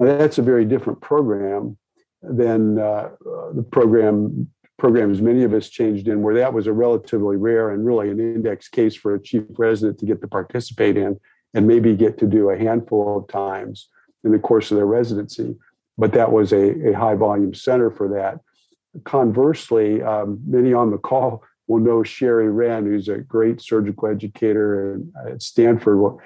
Now, 0.00 0.18
that's 0.18 0.38
a 0.38 0.42
very 0.42 0.64
different 0.64 1.00
program 1.00 1.78
than 2.22 2.78
uh, 2.78 3.10
the 3.54 3.62
program 3.62 4.48
programs 4.78 5.20
many 5.20 5.42
of 5.42 5.52
us 5.52 5.68
changed 5.68 6.08
in, 6.08 6.22
where 6.22 6.34
that 6.34 6.54
was 6.54 6.66
a 6.66 6.72
relatively 6.72 7.36
rare 7.36 7.70
and 7.70 7.84
really 7.84 8.10
an 8.10 8.20
index 8.20 8.68
case 8.68 8.94
for 8.94 9.14
a 9.14 9.22
chief 9.22 9.42
resident 9.58 9.98
to 9.98 10.06
get 10.06 10.20
to 10.20 10.28
participate 10.28 10.96
in 10.96 11.18
and 11.54 11.66
maybe 11.66 11.96
get 11.96 12.18
to 12.18 12.26
do 12.26 12.50
a 12.50 12.58
handful 12.58 13.18
of 13.18 13.28
times 13.28 13.88
in 14.24 14.32
the 14.32 14.38
course 14.38 14.70
of 14.70 14.76
their 14.76 14.86
residency. 14.86 15.56
But 15.96 16.12
that 16.12 16.30
was 16.30 16.52
a, 16.52 16.90
a 16.90 16.92
high 16.92 17.16
volume 17.16 17.54
center 17.54 17.90
for 17.90 18.08
that. 18.10 18.40
Conversely, 19.04 20.00
um, 20.02 20.40
many 20.46 20.72
on 20.72 20.90
the 20.90 20.98
call 20.98 21.42
will 21.66 21.80
know 21.80 22.02
Sherry 22.02 22.48
Wren, 22.48 22.86
who's 22.86 23.08
a 23.08 23.18
great 23.18 23.60
surgical 23.60 24.08
educator 24.08 25.00
at 25.26 25.42
Stanford. 25.42 25.98
Well, 25.98 26.20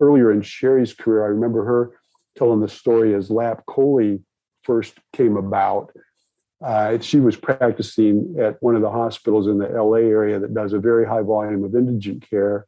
earlier 0.00 0.32
in 0.32 0.42
Sherry's 0.42 0.92
career, 0.92 1.24
I 1.24 1.28
remember 1.28 1.64
her 1.64 1.92
telling 2.36 2.60
the 2.60 2.68
story 2.68 3.14
as 3.14 3.30
lap 3.30 3.62
chole 3.68 4.20
first 4.64 4.98
came 5.12 5.36
about. 5.36 5.92
Uh, 6.64 6.98
she 7.00 7.18
was 7.18 7.36
practicing 7.36 8.36
at 8.38 8.62
one 8.62 8.76
of 8.76 8.82
the 8.82 8.90
hospitals 8.90 9.46
in 9.46 9.58
the 9.58 9.68
LA 9.68 9.96
area 9.96 10.38
that 10.38 10.54
does 10.54 10.72
a 10.72 10.78
very 10.78 11.06
high 11.06 11.22
volume 11.22 11.64
of 11.64 11.74
indigent 11.74 12.28
care. 12.28 12.66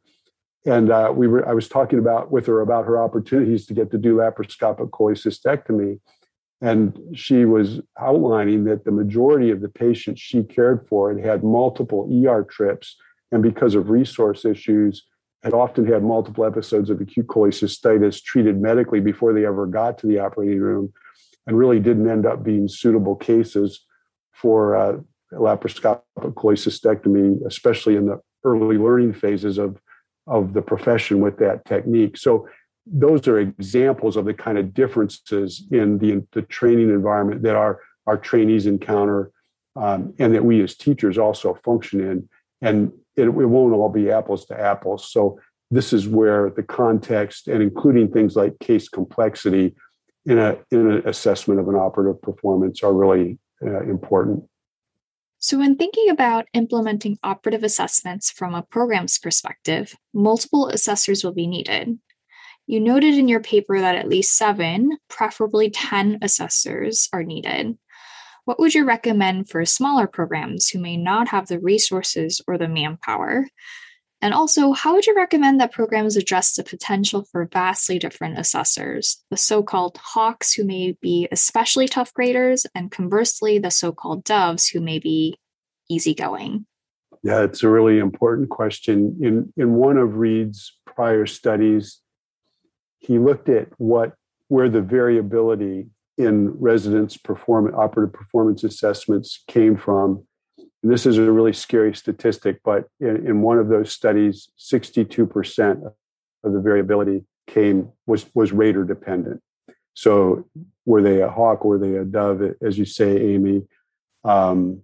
And 0.65 0.91
uh, 0.91 1.13
we 1.15 1.27
were, 1.27 1.47
I 1.47 1.53
was 1.53 1.69
talking 1.69 1.99
about 1.99 2.31
with 2.31 2.47
her 2.47 2.61
about 2.61 2.85
her 2.85 3.01
opportunities 3.01 3.65
to 3.67 3.73
get 3.73 3.91
to 3.91 3.97
do 3.97 4.15
laparoscopic 4.15 4.89
cholecystectomy. 4.89 5.99
And 6.61 6.99
she 7.13 7.45
was 7.45 7.81
outlining 7.99 8.63
that 8.65 8.85
the 8.85 8.91
majority 8.91 9.51
of 9.51 9.61
the 9.61 9.69
patients 9.69 10.21
she 10.21 10.43
cared 10.43 10.87
for 10.87 11.13
had 11.13 11.23
had 11.23 11.43
multiple 11.43 12.09
ER 12.11 12.43
trips, 12.43 12.95
and 13.31 13.43
because 13.43 13.75
of 13.75 13.89
resource 13.89 14.45
issues, 14.45 15.05
had 15.43 15.53
often 15.53 15.85
had 15.85 16.01
multiple 16.01 16.43
episodes 16.43 16.89
of 16.89 16.99
acute 16.99 17.27
cholecystitis 17.27 18.23
treated 18.23 18.59
medically 18.59 18.99
before 18.99 19.31
they 19.31 19.45
ever 19.45 19.67
got 19.67 19.97
to 19.99 20.07
the 20.07 20.17
operating 20.17 20.59
room, 20.59 20.91
and 21.47 21.57
really 21.57 21.79
didn't 21.79 22.09
end 22.09 22.25
up 22.25 22.43
being 22.43 22.67
suitable 22.67 23.15
cases 23.15 23.85
for 24.33 24.75
uh, 24.75 24.97
laparoscopic 25.33 26.01
cholecystectomy, 26.17 27.45
especially 27.45 27.95
in 27.95 28.05
the 28.07 28.19
early 28.43 28.77
learning 28.77 29.13
phases 29.13 29.57
of, 29.57 29.79
of 30.27 30.53
the 30.53 30.61
profession 30.61 31.19
with 31.19 31.37
that 31.37 31.65
technique. 31.65 32.17
So 32.17 32.47
those 32.85 33.27
are 33.27 33.39
examples 33.39 34.15
of 34.15 34.25
the 34.25 34.33
kind 34.33 34.57
of 34.57 34.73
differences 34.73 35.65
in 35.71 35.97
the, 35.97 36.23
the 36.33 36.43
training 36.43 36.89
environment 36.89 37.41
that 37.43 37.55
our, 37.55 37.81
our 38.05 38.17
trainees 38.17 38.65
encounter 38.65 39.31
um, 39.75 40.13
and 40.19 40.33
that 40.33 40.45
we 40.45 40.61
as 40.61 40.75
teachers 40.75 41.17
also 41.17 41.55
function 41.55 41.99
in. 41.99 42.29
And 42.61 42.91
it, 43.15 43.23
it 43.23 43.29
won't 43.29 43.73
all 43.73 43.89
be 43.89 44.11
apples 44.11 44.45
to 44.45 44.59
apples. 44.59 45.11
So 45.11 45.39
this 45.71 45.93
is 45.93 46.07
where 46.07 46.51
the 46.51 46.63
context 46.63 47.47
and 47.47 47.61
including 47.61 48.11
things 48.11 48.35
like 48.35 48.59
case 48.59 48.87
complexity 48.87 49.75
in 50.25 50.37
a 50.39 50.57
in 50.71 50.91
an 50.91 51.07
assessment 51.07 51.59
of 51.59 51.67
an 51.67 51.75
operative 51.75 52.21
performance 52.21 52.83
are 52.83 52.93
really 52.93 53.37
uh, 53.65 53.83
important. 53.83 54.43
So, 55.37 55.59
when 55.59 55.75
thinking 55.75 56.09
about 56.09 56.47
implementing 56.53 57.19
operative 57.23 57.63
assessments 57.63 58.31
from 58.31 58.55
a 58.55 58.63
program's 58.63 59.19
perspective, 59.19 59.95
multiple 60.13 60.69
assessors 60.69 61.23
will 61.23 61.33
be 61.33 61.47
needed. 61.47 61.99
You 62.67 62.79
noted 62.79 63.13
in 63.13 63.27
your 63.27 63.41
paper 63.41 63.79
that 63.79 63.95
at 63.95 64.09
least 64.09 64.35
seven, 64.35 64.97
preferably 65.07 65.69
10 65.69 66.17
assessors 66.23 67.09
are 67.13 67.23
needed. 67.23 67.77
What 68.45 68.59
would 68.59 68.73
you 68.73 68.85
recommend 68.85 69.49
for 69.49 69.63
smaller 69.65 70.07
programs 70.07 70.69
who 70.69 70.79
may 70.79 70.97
not 70.97 71.27
have 71.27 71.47
the 71.47 71.59
resources 71.59 72.41
or 72.47 72.57
the 72.57 72.67
manpower? 72.67 73.47
And 74.25 74.33
also, 74.33 74.71
how 74.71 74.95
would 74.95 75.05
you 75.05 75.15
recommend 75.15 75.61
that 75.61 75.71
programs 75.71 76.17
address 76.17 76.55
the 76.55 76.63
potential 76.63 77.27
for 77.31 77.45
vastly 77.45 77.99
different 77.99 78.39
assessors, 78.39 79.23
the 79.29 79.37
so 79.37 79.61
called 79.61 79.99
hawks 80.01 80.51
who 80.51 80.63
may 80.63 80.97
be 80.99 81.27
especially 81.31 81.87
tough 81.87 82.11
graders, 82.11 82.65
and 82.73 82.89
conversely, 82.89 83.59
the 83.59 83.69
so 83.69 83.91
called 83.91 84.23
doves 84.23 84.67
who 84.67 84.81
may 84.81 84.97
be 84.97 85.37
easygoing? 85.91 86.65
Yeah, 87.21 87.43
it's 87.43 87.61
a 87.61 87.69
really 87.69 87.99
important 87.99 88.49
question. 88.49 89.15
In, 89.21 89.53
in 89.57 89.75
one 89.75 89.97
of 89.97 90.15
Reed's 90.15 90.75
prior 90.87 91.27
studies, 91.27 92.01
he 92.97 93.19
looked 93.19 93.47
at 93.47 93.67
what 93.77 94.13
where 94.47 94.69
the 94.69 94.81
variability 94.81 95.85
in 96.17 96.49
residents' 96.59 97.15
perform 97.15 97.71
operative 97.75 98.13
performance 98.13 98.63
assessments 98.63 99.43
came 99.47 99.77
from. 99.77 100.25
This 100.83 101.05
is 101.05 101.17
a 101.17 101.31
really 101.31 101.53
scary 101.53 101.95
statistic, 101.95 102.59
but 102.63 102.87
in, 102.99 103.27
in 103.27 103.41
one 103.41 103.57
of 103.57 103.69
those 103.69 103.91
studies, 103.91 104.49
62% 104.59 105.91
of 106.43 106.53
the 106.53 106.59
variability 106.59 107.25
came 107.47 107.91
was 108.05 108.25
was 108.33 108.51
rater 108.51 108.83
dependent. 108.83 109.41
So 109.93 110.47
were 110.85 111.01
they 111.01 111.21
a 111.21 111.29
hawk? 111.29 111.63
Were 111.63 111.79
they 111.79 111.95
a 111.95 112.05
dove? 112.05 112.41
As 112.61 112.77
you 112.77 112.85
say, 112.85 113.33
Amy, 113.33 113.63
um, 114.23 114.81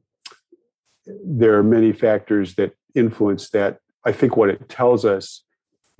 there 1.26 1.58
are 1.58 1.64
many 1.64 1.92
factors 1.92 2.56
that 2.56 2.74
influence 2.96 3.50
that 3.50 3.80
I 4.06 4.12
think 4.12 4.36
what 4.38 4.50
it 4.50 4.70
tells 4.70 5.06
us 5.06 5.44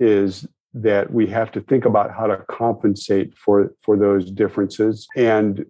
is 0.00 0.46
that 0.74 1.12
we 1.12 1.26
have 1.26 1.52
to 1.52 1.60
think 1.60 1.84
about 1.84 2.10
how 2.12 2.26
to 2.26 2.38
compensate 2.48 3.36
for 3.36 3.74
for 3.82 3.96
those 3.96 4.30
differences 4.30 5.06
and 5.16 5.64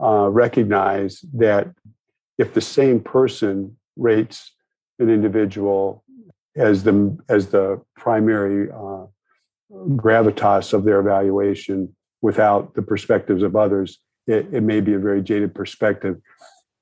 uh, 0.00 0.28
recognize 0.30 1.24
that 1.34 1.68
if 2.38 2.54
the 2.54 2.60
same 2.60 3.00
person 3.00 3.76
rates 3.96 4.52
an 4.98 5.10
individual 5.10 6.04
as 6.56 6.84
the 6.84 7.16
as 7.28 7.48
the 7.48 7.80
primary 7.96 8.70
uh, 8.70 9.06
gravitas 9.96 10.72
of 10.72 10.84
their 10.84 11.00
evaluation 11.00 11.94
without 12.22 12.74
the 12.74 12.82
perspectives 12.82 13.42
of 13.42 13.56
others, 13.56 13.98
it, 14.26 14.46
it 14.52 14.62
may 14.62 14.80
be 14.80 14.94
a 14.94 14.98
very 14.98 15.22
jaded 15.22 15.54
perspective. 15.54 16.16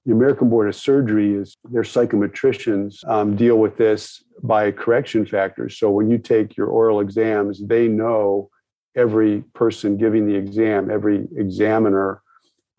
The 0.04 0.12
American 0.12 0.48
Board 0.48 0.68
of 0.68 0.74
Surgery 0.74 1.34
is 1.34 1.56
their 1.70 1.82
psychometricians 1.82 3.06
um, 3.08 3.36
deal 3.36 3.56
with 3.56 3.76
this 3.76 4.22
by 4.42 4.72
correction 4.72 5.24
factors. 5.24 5.78
So 5.78 5.90
when 5.90 6.10
you 6.10 6.18
take 6.18 6.56
your 6.56 6.66
oral 6.66 7.00
exams, 7.00 7.64
they 7.64 7.88
know 7.88 8.50
every 8.96 9.42
person 9.54 9.96
giving 9.96 10.26
the 10.26 10.34
exam, 10.34 10.90
every 10.90 11.28
examiner, 11.36 12.21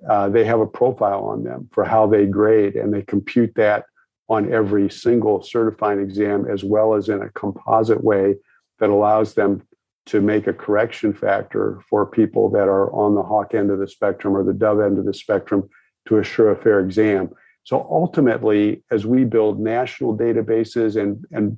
uh, 0.09 0.29
they 0.29 0.43
have 0.45 0.59
a 0.59 0.67
profile 0.67 1.25
on 1.25 1.43
them 1.43 1.69
for 1.71 1.83
how 1.83 2.07
they 2.07 2.25
grade, 2.25 2.75
and 2.75 2.93
they 2.93 3.01
compute 3.01 3.53
that 3.55 3.85
on 4.29 4.51
every 4.51 4.89
single 4.89 5.41
certifying 5.41 5.99
exam 5.99 6.45
as 6.49 6.63
well 6.63 6.93
as 6.93 7.09
in 7.09 7.21
a 7.21 7.29
composite 7.31 8.03
way 8.03 8.35
that 8.79 8.89
allows 8.89 9.33
them 9.33 9.61
to 10.05 10.21
make 10.21 10.47
a 10.47 10.53
correction 10.53 11.13
factor 11.13 11.79
for 11.89 12.05
people 12.05 12.49
that 12.49 12.67
are 12.67 12.91
on 12.93 13.15
the 13.15 13.23
hawk 13.23 13.53
end 13.53 13.71
of 13.71 13.79
the 13.79 13.87
spectrum 13.87 14.35
or 14.35 14.43
the 14.43 14.53
dove 14.53 14.81
end 14.81 14.97
of 14.97 15.05
the 15.05 15.13
spectrum 15.13 15.69
to 16.07 16.17
assure 16.17 16.51
a 16.51 16.61
fair 16.61 16.79
exam. 16.79 17.29
So 17.63 17.87
ultimately, 17.89 18.83
as 18.91 19.05
we 19.05 19.23
build 19.23 19.59
national 19.59 20.17
databases 20.17 21.01
and, 21.01 21.23
and 21.31 21.57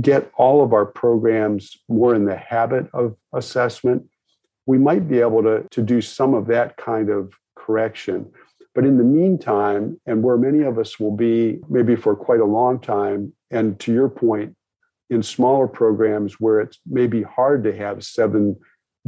get 0.00 0.30
all 0.36 0.64
of 0.64 0.72
our 0.72 0.86
programs 0.86 1.76
more 1.88 2.14
in 2.14 2.24
the 2.24 2.36
habit 2.36 2.88
of 2.92 3.16
assessment, 3.32 4.08
we 4.66 4.78
might 4.78 5.08
be 5.08 5.20
able 5.20 5.42
to, 5.44 5.64
to 5.70 5.82
do 5.82 6.00
some 6.00 6.34
of 6.34 6.46
that 6.48 6.76
kind 6.76 7.08
of 7.08 7.32
correction. 7.68 8.30
But 8.74 8.86
in 8.86 8.96
the 8.96 9.04
meantime, 9.04 10.00
and 10.06 10.22
where 10.22 10.38
many 10.38 10.62
of 10.62 10.78
us 10.78 10.98
will 10.98 11.14
be 11.14 11.58
maybe 11.68 11.96
for 11.96 12.16
quite 12.16 12.40
a 12.40 12.44
long 12.44 12.80
time, 12.80 13.32
and 13.50 13.78
to 13.80 13.92
your 13.92 14.08
point, 14.08 14.56
in 15.10 15.22
smaller 15.22 15.66
programs 15.66 16.40
where 16.40 16.60
it's 16.60 16.78
maybe 16.86 17.22
hard 17.22 17.64
to 17.64 17.76
have 17.76 18.04
seven 18.04 18.56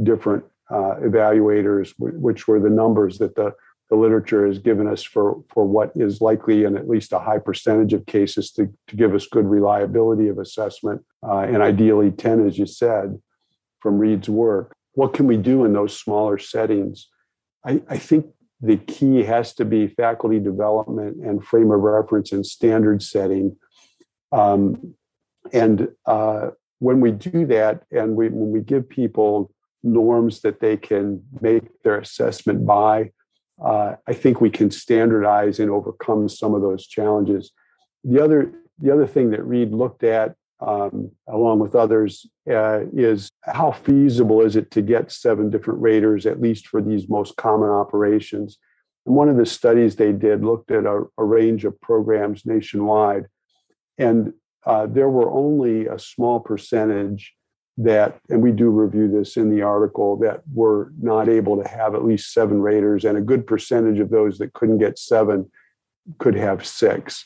different 0.03 0.43
uh, 0.69 0.95
evaluators, 1.01 1.93
which 1.97 2.47
were 2.47 2.59
the 2.59 2.69
numbers 2.69 3.17
that 3.17 3.35
the, 3.35 3.53
the 3.89 3.95
literature 3.95 4.45
has 4.45 4.59
given 4.59 4.87
us 4.87 5.03
for, 5.03 5.43
for 5.47 5.65
what 5.65 5.91
is 5.95 6.21
likely 6.21 6.63
in 6.63 6.77
at 6.77 6.87
least 6.87 7.13
a 7.13 7.19
high 7.19 7.39
percentage 7.39 7.93
of 7.93 8.05
cases 8.05 8.51
to, 8.51 8.71
to 8.87 8.95
give 8.95 9.13
us 9.15 9.27
good 9.27 9.45
reliability 9.45 10.27
of 10.27 10.37
assessment, 10.37 11.01
uh, 11.27 11.39
and 11.39 11.61
ideally 11.61 12.11
10, 12.11 12.47
as 12.47 12.57
you 12.57 12.65
said, 12.65 13.19
from 13.79 13.97
Reed's 13.97 14.29
work. 14.29 14.73
What 14.93 15.13
can 15.13 15.27
we 15.27 15.37
do 15.37 15.65
in 15.65 15.73
those 15.73 15.97
smaller 15.97 16.37
settings? 16.37 17.07
I, 17.65 17.81
I 17.87 17.97
think 17.97 18.25
the 18.61 18.77
key 18.77 19.23
has 19.23 19.53
to 19.55 19.65
be 19.65 19.87
faculty 19.87 20.39
development 20.39 21.17
and 21.17 21.43
frame 21.43 21.71
of 21.71 21.81
reference 21.81 22.31
and 22.31 22.45
standard 22.45 23.01
setting. 23.01 23.57
Um, 24.31 24.95
and 25.51 25.89
uh, 26.05 26.51
when 26.79 27.01
we 27.01 27.11
do 27.11 27.45
that, 27.47 27.83
and 27.91 28.15
we, 28.15 28.29
when 28.29 28.51
we 28.51 28.61
give 28.61 28.87
people 28.87 29.51
norms 29.83 30.41
that 30.41 30.59
they 30.59 30.77
can 30.77 31.23
make 31.41 31.81
their 31.83 31.97
assessment 31.97 32.65
by, 32.65 33.11
uh, 33.63 33.95
I 34.07 34.13
think 34.13 34.41
we 34.41 34.49
can 34.49 34.71
standardize 34.71 35.59
and 35.59 35.69
overcome 35.69 36.29
some 36.29 36.53
of 36.53 36.61
those 36.61 36.85
challenges. 36.87 37.51
The 38.03 38.23
other, 38.23 38.53
the 38.79 38.91
other 38.91 39.07
thing 39.07 39.31
that 39.31 39.45
Reed 39.45 39.71
looked 39.71 40.03
at, 40.03 40.35
um, 40.61 41.11
along 41.27 41.59
with 41.59 41.75
others, 41.75 42.27
uh, 42.49 42.81
is 42.93 43.31
how 43.41 43.71
feasible 43.71 44.41
is 44.41 44.55
it 44.55 44.71
to 44.71 44.81
get 44.81 45.11
seven 45.11 45.49
different 45.49 45.81
raters, 45.81 46.25
at 46.25 46.41
least 46.41 46.67
for 46.67 46.81
these 46.81 47.09
most 47.09 47.35
common 47.35 47.69
operations. 47.69 48.57
And 49.05 49.15
one 49.15 49.29
of 49.29 49.37
the 49.37 49.45
studies 49.45 49.95
they 49.95 50.11
did 50.11 50.43
looked 50.43 50.71
at 50.71 50.85
a, 50.85 51.03
a 51.17 51.23
range 51.23 51.65
of 51.65 51.79
programs 51.81 52.45
nationwide, 52.45 53.25
and 53.97 54.33
uh, 54.65 54.85
there 54.85 55.09
were 55.09 55.31
only 55.31 55.87
a 55.87 55.97
small 55.97 56.39
percentage 56.39 57.33
that, 57.77 58.19
and 58.29 58.43
we 58.43 58.51
do 58.51 58.69
review 58.69 59.09
this 59.09 59.37
in 59.37 59.49
the 59.49 59.63
article, 59.63 60.17
that 60.17 60.41
were 60.53 60.91
not 61.01 61.27
able 61.27 61.61
to 61.61 61.67
have 61.67 61.95
at 61.95 62.05
least 62.05 62.33
seven 62.33 62.61
raters, 62.61 63.05
and 63.05 63.17
a 63.17 63.21
good 63.21 63.47
percentage 63.47 63.99
of 63.99 64.09
those 64.09 64.37
that 64.37 64.53
couldn't 64.53 64.77
get 64.77 64.99
seven 64.99 65.49
could 66.19 66.35
have 66.35 66.65
six. 66.65 67.25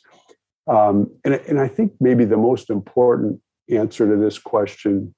Um, 0.68 1.12
and, 1.24 1.36
and 1.36 1.60
I 1.60 1.68
think 1.68 1.94
maybe 2.00 2.26
the 2.26 2.38
most 2.38 2.70
important 2.70 3.42
answer 3.70 4.08
to 4.08 4.18
this 4.18 4.40
question, 4.40 5.14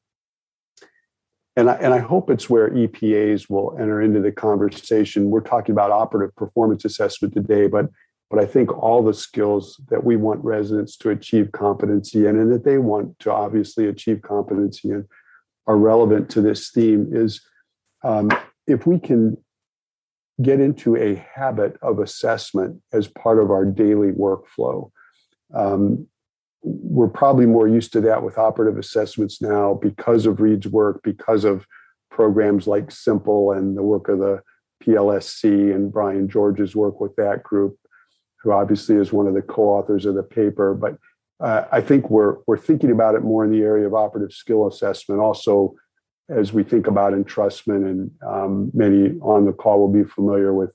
and 1.56 1.70
I, 1.70 1.74
and 1.76 1.94
I 1.94 2.00
hope 2.00 2.30
it's 2.30 2.50
where 2.50 2.70
EPAs 2.70 3.50
will 3.50 3.76
enter 3.80 4.02
into 4.02 4.20
the 4.20 4.32
conversation. 4.32 5.30
We're 5.30 5.42
talking 5.42 5.74
about 5.74 5.92
operative 5.92 6.36
performance 6.36 6.86
assessment 6.86 7.34
today, 7.34 7.68
but 7.68 7.88
but 8.30 8.40
I 8.40 8.46
think 8.46 8.78
all 8.78 9.04
the 9.04 9.14
skills 9.14 9.80
that 9.90 10.04
we 10.04 10.18
want 10.18 10.44
residents 10.44 10.98
to 10.98 11.10
achieve 11.12 11.52
competency 11.54 12.28
in 12.28 12.38
and 12.38 12.52
that 12.52 12.66
they 12.66 12.78
want 12.78 13.18
to 13.20 13.32
obviously 13.32 13.88
achieve 13.88 14.22
competency 14.22 14.90
in 14.90 15.08
are 15.66 15.78
relevant 15.78 16.30
to 16.32 16.42
this 16.42 16.70
theme 16.70 17.08
is 17.12 17.42
um, 18.04 18.30
if 18.68 18.86
we 18.86 19.00
can 19.00 19.38
get 20.42 20.60
into 20.60 20.96
a 20.96 21.16
habit 21.16 21.78
of 21.82 22.00
assessment 22.00 22.82
as 22.94 23.08
part 23.08 23.40
of 23.40 23.50
our 23.50 23.66
daily 23.66 24.12
workflow. 24.12 24.92
Um, 25.54 26.08
we're 26.64 27.08
probably 27.08 27.46
more 27.46 27.68
used 27.68 27.94
to 27.94 28.02
that 28.02 28.24
with 28.24 28.38
operative 28.38 28.78
assessments 28.78 29.42
now 29.42 29.74
because 29.76 30.26
of 30.26 30.42
Reed's 30.42 30.68
work, 30.68 31.02
because 31.04 31.44
of 31.44 31.66
programs 32.10 32.68
like 32.68 32.88
SIMPL 32.88 33.58
and 33.58 33.78
the 33.78 33.84
work 33.84 34.10
of 34.10 34.20
the 34.20 34.42
PLSC 34.84 35.44
and 35.74 35.92
Brian 35.92 36.28
George's 36.28 36.76
work 36.76 37.00
with 37.00 37.16
that 37.16 37.44
group 37.44 37.78
who 38.42 38.52
obviously 38.52 38.96
is 38.96 39.12
one 39.12 39.28
of 39.28 39.34
the 39.34 39.42
co-authors 39.42 40.06
of 40.06 40.16
the 40.16 40.24
paper. 40.24 40.74
But 40.74 40.98
uh, 41.40 41.66
I 41.72 41.82
think 41.82 42.10
we're 42.10 42.38
we're 42.48 42.58
thinking 42.58 42.92
about 42.92 43.16
it 43.16 43.22
more 43.22 43.44
in 43.44 43.52
the 43.52 43.62
area 43.62 43.86
of 43.86 43.94
operative 43.94 44.34
skill 44.34 44.68
assessment. 44.68 45.22
Also, 45.22 45.76
as 46.30 46.54
we 46.54 46.64
think 46.64 46.88
about 46.88 47.14
entrustment, 47.14 47.86
and 47.90 48.12
um, 48.26 48.72
many 48.74 49.18
on 49.22 49.46
the 49.46 49.54
call 49.54 49.80
will 49.80 49.92
be 49.92 50.04
familiar 50.04 50.54
with 50.54 50.74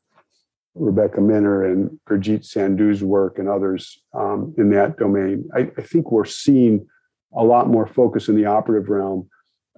Rebecca 0.75 1.21
Minter 1.21 1.65
and 1.65 1.99
Gurjit 2.09 2.45
Sandhu's 2.45 3.03
work 3.03 3.39
and 3.39 3.49
others 3.49 4.01
um, 4.15 4.55
in 4.57 4.71
that 4.71 4.97
domain. 4.97 5.49
I, 5.55 5.71
I, 5.77 5.83
think 5.83 6.11
we're 6.11 6.25
seeing 6.25 6.87
a 7.35 7.45
lot 7.45 7.69
more 7.69 7.87
focus 7.87 8.29
in 8.29 8.37
the 8.37 8.47
operative 8.47 8.89
realm. 8.89 9.29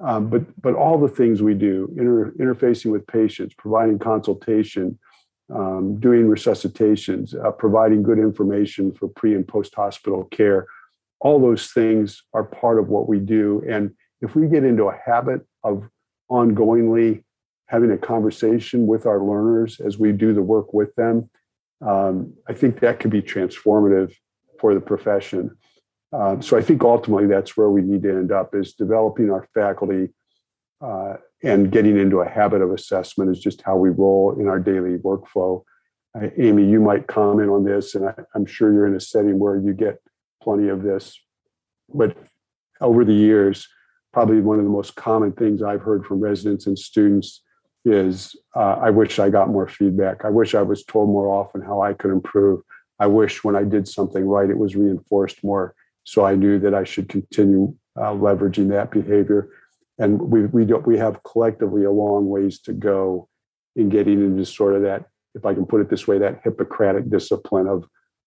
Um, 0.00 0.28
but 0.28 0.42
but 0.60 0.74
all 0.74 0.98
the 0.98 1.08
things 1.08 1.42
we 1.42 1.54
do, 1.54 1.92
inter, 1.96 2.32
interfacing 2.38 2.90
with 2.90 3.06
patients, 3.06 3.54
providing 3.56 3.98
consultation, 3.98 4.98
um, 5.52 5.98
doing 6.00 6.26
resuscitations, 6.26 7.34
uh, 7.44 7.50
providing 7.52 8.02
good 8.02 8.18
information 8.18 8.92
for 8.92 9.08
pre 9.08 9.34
and 9.34 9.46
post 9.46 9.74
hospital 9.74 10.24
care. 10.24 10.66
All 11.20 11.40
those 11.40 11.68
things 11.68 12.22
are 12.34 12.44
part 12.44 12.78
of 12.78 12.88
what 12.88 13.08
we 13.08 13.18
do. 13.18 13.62
And 13.68 13.92
if 14.20 14.34
we 14.34 14.46
get 14.48 14.64
into 14.64 14.84
a 14.84 14.98
habit 15.04 15.42
of 15.62 15.88
ongoingly 16.30 17.23
having 17.66 17.90
a 17.90 17.98
conversation 17.98 18.86
with 18.86 19.06
our 19.06 19.20
learners 19.20 19.80
as 19.80 19.98
we 19.98 20.12
do 20.12 20.32
the 20.34 20.42
work 20.42 20.72
with 20.74 20.94
them, 20.94 21.30
um, 21.84 22.34
I 22.48 22.52
think 22.52 22.80
that 22.80 23.00
could 23.00 23.10
be 23.10 23.22
transformative 23.22 24.14
for 24.58 24.74
the 24.74 24.80
profession. 24.80 25.56
Um, 26.12 26.42
so 26.42 26.56
I 26.56 26.62
think 26.62 26.82
ultimately 26.82 27.26
that's 27.26 27.56
where 27.56 27.70
we 27.70 27.82
need 27.82 28.02
to 28.02 28.10
end 28.10 28.32
up 28.32 28.54
is 28.54 28.74
developing 28.74 29.30
our 29.30 29.48
faculty 29.52 30.10
uh, 30.80 31.14
and 31.42 31.70
getting 31.70 31.98
into 31.98 32.20
a 32.20 32.28
habit 32.28 32.62
of 32.62 32.70
assessment 32.70 33.30
is 33.30 33.40
just 33.40 33.62
how 33.62 33.76
we 33.76 33.90
roll 33.90 34.36
in 34.38 34.48
our 34.48 34.58
daily 34.58 34.96
workflow. 34.98 35.62
Uh, 36.14 36.28
Amy, 36.38 36.68
you 36.68 36.80
might 36.80 37.06
comment 37.06 37.50
on 37.50 37.64
this, 37.64 37.94
and 37.94 38.08
I, 38.08 38.14
I'm 38.34 38.46
sure 38.46 38.72
you're 38.72 38.86
in 38.86 38.94
a 38.94 39.00
setting 39.00 39.38
where 39.38 39.56
you 39.56 39.74
get 39.74 39.98
plenty 40.42 40.68
of 40.68 40.82
this. 40.82 41.18
But 41.92 42.16
over 42.80 43.04
the 43.04 43.14
years, 43.14 43.66
probably 44.12 44.40
one 44.40 44.58
of 44.58 44.64
the 44.64 44.70
most 44.70 44.94
common 44.94 45.32
things 45.32 45.62
I've 45.62 45.82
heard 45.82 46.06
from 46.06 46.20
residents 46.20 46.66
and 46.66 46.78
students 46.78 47.42
is 47.84 48.36
uh, 48.56 48.76
I 48.80 48.90
wish 48.90 49.18
I 49.18 49.30
got 49.30 49.48
more 49.48 49.68
feedback. 49.68 50.24
I 50.24 50.30
wish 50.30 50.54
I 50.54 50.62
was 50.62 50.84
told 50.84 51.08
more 51.08 51.28
often 51.28 51.60
how 51.60 51.82
I 51.82 51.92
could 51.92 52.10
improve. 52.10 52.60
I 52.98 53.06
wish 53.06 53.44
when 53.44 53.56
I 53.56 53.64
did 53.64 53.86
something 53.88 54.24
right, 54.24 54.48
it 54.48 54.58
was 54.58 54.76
reinforced 54.76 55.42
more. 55.44 55.74
So 56.04 56.24
I 56.24 56.34
knew 56.34 56.58
that 56.60 56.74
I 56.74 56.84
should 56.84 57.08
continue 57.08 57.74
uh, 57.96 58.12
leveraging 58.12 58.70
that 58.70 58.90
behavior 58.90 59.50
and 59.98 60.20
we 60.20 60.46
we 60.46 60.64
don't 60.64 60.86
we 60.86 60.98
have 60.98 61.22
collectively 61.22 61.84
a 61.84 61.90
long 61.90 62.28
ways 62.28 62.58
to 62.60 62.72
go 62.72 63.28
in 63.76 63.88
getting 63.88 64.20
into 64.20 64.44
sort 64.44 64.74
of 64.74 64.82
that 64.82 65.06
if 65.34 65.44
i 65.44 65.54
can 65.54 65.66
put 65.66 65.80
it 65.80 65.88
this 65.88 66.06
way 66.06 66.18
that 66.18 66.40
hippocratic 66.44 67.08
discipline 67.08 67.66
of 67.66 67.84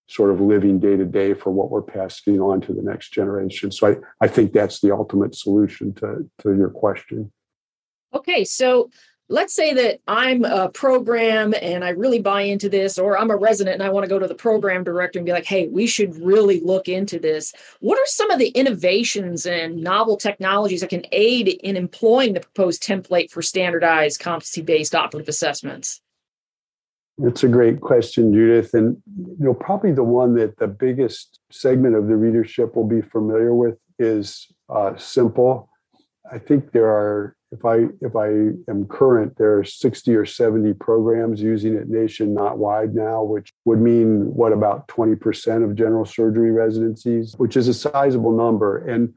sort 0.10 0.32
of 0.32 0.40
living 0.40 0.80
day 0.80 0.96
to 0.96 1.06
day 1.06 1.34
for 1.34 1.52
what 1.52 1.70
we're 1.70 1.82
passing 1.82 2.40
on 2.40 2.62
to 2.62 2.74
the 2.74 2.82
next 2.82 3.12
generation 3.12 3.72
so 3.72 3.88
i 3.88 3.96
i 4.26 4.28
think 4.28 4.54
that's 4.54 4.80
the 4.80 4.92
ultimate 4.92 5.36
solution 5.36 5.94
to 5.94 6.30
to 6.40 6.56
your 6.56 6.70
question 6.70 7.32
okay 8.14 8.44
so 8.44 8.90
let's 9.30 9.54
say 9.54 9.74
that 9.74 10.00
I'm 10.08 10.46
a 10.46 10.70
program 10.70 11.54
and 11.62 11.84
I 11.84 11.90
really 11.90 12.20
buy 12.20 12.44
into 12.44 12.70
this, 12.70 12.98
or 12.98 13.18
I'm 13.18 13.32
a 13.32 13.36
resident 13.36 13.76
and 13.76 13.84
I 13.84 13.90
want 13.90 14.06
to 14.06 14.10
go 14.10 14.20
to 14.20 14.28
the 14.28 14.36
program 14.36 14.84
director 14.84 15.20
and 15.20 15.26
be 15.26 15.32
like, 15.32 15.46
hey, 15.46 15.68
we 15.68 15.88
should 15.88 16.16
really 16.16 16.62
look 16.62 16.88
into 16.88 17.20
this. 17.20 17.54
What 17.80 18.00
are 18.00 18.06
some 18.06 18.32
of 18.32 18.40
the 18.40 18.50
innovations 18.50 19.46
and 19.46 19.82
novel 19.82 20.18
technologies 20.18 20.82
that 20.82 20.90
can 20.90 21.06
aid 21.12 21.48
in 21.48 21.76
employing 21.76 22.34
the 22.34 22.40
proposed 22.40 22.84
template 22.84 23.32
for 23.32 23.42
standardized 23.42 24.20
competency 24.20 24.62
based 24.62 24.96
operative 24.96 25.28
assessments? 25.28 26.02
That's 27.20 27.44
a 27.44 27.48
great 27.48 27.82
question, 27.82 28.32
Judith. 28.32 28.76
And 28.76 29.02
you 29.18 29.36
know, 29.40 29.54
probably 29.54 29.92
the 29.92 30.04
one 30.04 30.36
that 30.36 30.58
the 30.58 30.68
biggest 30.68 31.40
segment 31.52 31.96
of 31.96 32.08
the 32.08 32.16
readership 32.16 32.76
will 32.76 32.88
be 32.88 33.02
familiar 33.02 33.56
with 33.56 33.80
is 33.98 34.48
uh, 34.70 34.92
SIMPL. 34.92 35.68
I 36.32 36.40
think 36.40 36.72
there 36.72 36.90
are 36.90 37.36
if 37.52 37.64
I 37.64 37.86
if 38.02 38.16
I 38.16 38.28
am 38.70 38.88
current, 38.90 39.38
there 39.38 39.58
are 39.58 39.64
60 39.64 40.14
or 40.16 40.26
70 40.26 40.74
programs 40.74 41.42
using 41.42 41.76
it 41.76 41.88
nation 41.88 42.34
not 42.34 42.58
wide 42.58 42.94
now, 42.94 43.24
which 43.24 43.54
would 43.64 43.80
mean 43.80 44.34
what 44.34 44.52
about 44.52 44.88
20% 44.90 45.64
of 45.64 45.76
general 45.76 46.04
surgery 46.04 46.52
residencies, 46.52 47.36
which 47.38 47.56
is 47.56 47.68
a 47.70 47.74
sizable 47.74 48.36
number. 48.36 48.78
And 48.78 49.14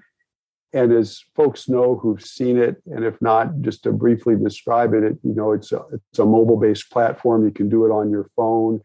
and 0.73 0.93
as 0.93 1.25
folks 1.35 1.69
know 1.69 1.97
who've 1.97 2.23
seen 2.23 2.57
it, 2.57 2.81
and 2.87 3.05
if 3.05 3.21
not, 3.21 3.61
just 3.61 3.83
to 3.83 3.93
briefly 3.93 4.37
describe 4.37 4.95
it, 4.95 5.03
it 5.03 5.19
you 5.25 5.35
know 5.35 5.51
it's 5.53 5.73
a 5.73 5.83
it's 5.93 6.21
a 6.21 6.25
mobile-based 6.25 6.91
platform. 6.91 7.45
You 7.45 7.51
can 7.51 7.69
do 7.69 7.85
it 7.85 7.91
on 7.91 8.11
your 8.11 8.31
phone. 8.37 8.81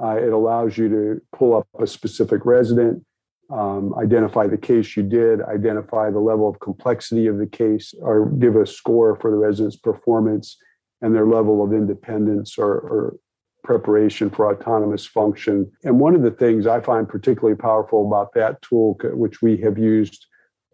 Uh, 0.00 0.16
it 0.16 0.32
allows 0.32 0.78
you 0.78 0.88
to 0.88 1.20
pull 1.36 1.54
up 1.54 1.68
a 1.78 1.86
specific 1.86 2.46
resident 2.46 3.04
um, 3.52 3.94
identify 3.98 4.46
the 4.46 4.58
case 4.58 4.96
you 4.96 5.02
did, 5.02 5.42
identify 5.42 6.10
the 6.10 6.20
level 6.20 6.48
of 6.48 6.60
complexity 6.60 7.26
of 7.26 7.38
the 7.38 7.46
case, 7.46 7.94
or 8.00 8.26
give 8.26 8.56
a 8.56 8.66
score 8.66 9.16
for 9.16 9.30
the 9.30 9.36
resident's 9.36 9.76
performance 9.76 10.56
and 11.00 11.14
their 11.14 11.26
level 11.26 11.64
of 11.64 11.72
independence 11.72 12.58
or, 12.58 12.72
or 12.72 13.16
preparation 13.64 14.30
for 14.30 14.52
autonomous 14.52 15.06
function. 15.06 15.70
And 15.84 16.00
one 16.00 16.14
of 16.14 16.22
the 16.22 16.30
things 16.30 16.66
I 16.66 16.80
find 16.80 17.08
particularly 17.08 17.56
powerful 17.56 18.06
about 18.06 18.34
that 18.34 18.62
tool, 18.62 18.98
which 19.02 19.42
we 19.42 19.56
have 19.58 19.78
used 19.78 20.26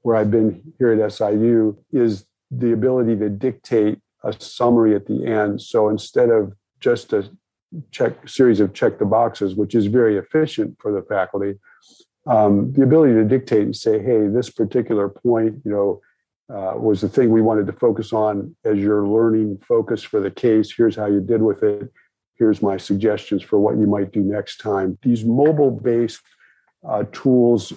where 0.02 0.16
I've 0.16 0.30
been 0.30 0.62
here 0.78 0.92
at 0.92 1.12
SIU, 1.12 1.76
is 1.92 2.26
the 2.50 2.72
ability 2.72 3.16
to 3.16 3.28
dictate 3.28 3.98
a 4.22 4.32
summary 4.38 4.94
at 4.94 5.06
the 5.06 5.26
end. 5.26 5.60
So 5.60 5.88
instead 5.88 6.30
of 6.30 6.52
just 6.80 7.12
a 7.12 7.28
check 7.90 8.28
series 8.28 8.60
of 8.60 8.72
check 8.72 8.98
the 8.98 9.04
boxes, 9.04 9.56
which 9.56 9.74
is 9.74 9.86
very 9.86 10.16
efficient 10.16 10.76
for 10.80 10.92
the 10.92 11.02
faculty, 11.02 11.58
um, 12.26 12.72
the 12.72 12.82
ability 12.82 13.14
to 13.14 13.24
dictate 13.24 13.62
and 13.62 13.76
say, 13.76 14.02
hey, 14.02 14.26
this 14.26 14.50
particular 14.50 15.08
point, 15.08 15.60
you 15.64 15.70
know, 15.70 16.00
uh, 16.48 16.74
was 16.76 17.00
the 17.00 17.08
thing 17.08 17.30
we 17.30 17.42
wanted 17.42 17.66
to 17.66 17.72
focus 17.72 18.12
on 18.12 18.54
as 18.64 18.78
your 18.78 19.06
learning 19.06 19.58
focus 19.58 20.02
for 20.02 20.20
the 20.20 20.30
case. 20.30 20.72
Here's 20.76 20.96
how 20.96 21.06
you 21.06 21.20
did 21.20 21.42
with 21.42 21.62
it. 21.62 21.90
Here's 22.34 22.62
my 22.62 22.76
suggestions 22.76 23.42
for 23.42 23.58
what 23.58 23.76
you 23.76 23.86
might 23.86 24.12
do 24.12 24.20
next 24.20 24.58
time. 24.58 24.98
These 25.02 25.24
mobile 25.24 25.70
based 25.70 26.20
uh, 26.86 27.04
tools 27.12 27.72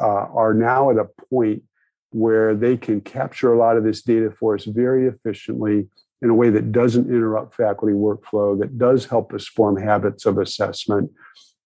uh, 0.00 0.04
are 0.04 0.52
now 0.52 0.90
at 0.90 0.98
a 0.98 1.08
point 1.30 1.62
where 2.10 2.54
they 2.54 2.76
can 2.76 3.00
capture 3.00 3.52
a 3.52 3.58
lot 3.58 3.76
of 3.76 3.84
this 3.84 4.02
data 4.02 4.30
for 4.30 4.54
us 4.54 4.64
very 4.64 5.06
efficiently 5.06 5.88
in 6.22 6.28
a 6.28 6.34
way 6.34 6.50
that 6.50 6.72
doesn't 6.72 7.08
interrupt 7.08 7.54
faculty 7.54 7.94
workflow, 7.94 8.58
that 8.58 8.76
does 8.76 9.06
help 9.06 9.32
us 9.32 9.46
form 9.46 9.76
habits 9.76 10.26
of 10.26 10.36
assessment, 10.36 11.10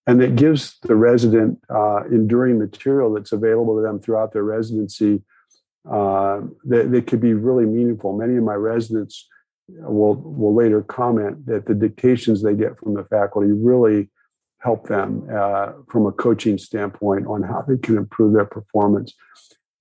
and 0.06 0.20
that 0.20 0.36
gives 0.36 0.78
the 0.82 0.94
resident 0.94 1.58
uh, 1.70 2.04
enduring 2.04 2.58
material 2.58 3.12
that's 3.12 3.32
available 3.32 3.76
to 3.76 3.82
them 3.82 3.98
throughout 4.00 4.32
their 4.32 4.44
residency 4.44 5.22
uh, 5.90 6.40
that, 6.64 6.90
that 6.92 7.06
could 7.06 7.20
be 7.20 7.34
really 7.34 7.66
meaningful. 7.66 8.16
Many 8.16 8.36
of 8.36 8.44
my 8.44 8.54
residents 8.54 9.28
will 9.68 10.14
will 10.14 10.54
later 10.54 10.82
comment 10.82 11.46
that 11.46 11.66
the 11.66 11.74
dictations 11.74 12.42
they 12.42 12.54
get 12.54 12.78
from 12.78 12.94
the 12.94 13.04
faculty 13.04 13.50
really 13.50 14.10
help 14.58 14.88
them 14.88 15.26
uh, 15.34 15.72
from 15.90 16.06
a 16.06 16.12
coaching 16.12 16.58
standpoint 16.58 17.26
on 17.26 17.42
how 17.42 17.62
they 17.66 17.76
can 17.76 17.96
improve 17.96 18.34
their 18.34 18.46
performance. 18.46 19.14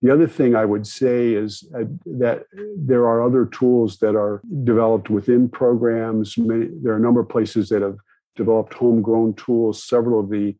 The 0.01 0.11
other 0.11 0.27
thing 0.27 0.55
I 0.55 0.65
would 0.65 0.85
say 0.85 1.33
is 1.33 1.65
uh, 1.73 1.83
that 2.05 2.43
there 2.77 3.07
are 3.07 3.23
other 3.23 3.45
tools 3.45 3.99
that 3.99 4.17
are 4.17 4.41
developed 4.65 5.09
within 5.09 5.47
programs. 5.47 6.37
Many, 6.37 6.67
there 6.81 6.91
are 6.93 6.97
a 6.97 6.99
number 6.99 7.21
of 7.21 7.29
places 7.29 7.69
that 7.69 7.81
have 7.81 7.97
developed 8.35 8.73
homegrown 8.73 9.35
tools. 9.35 9.83
Several 9.83 10.19
of 10.19 10.29
the 10.29 10.55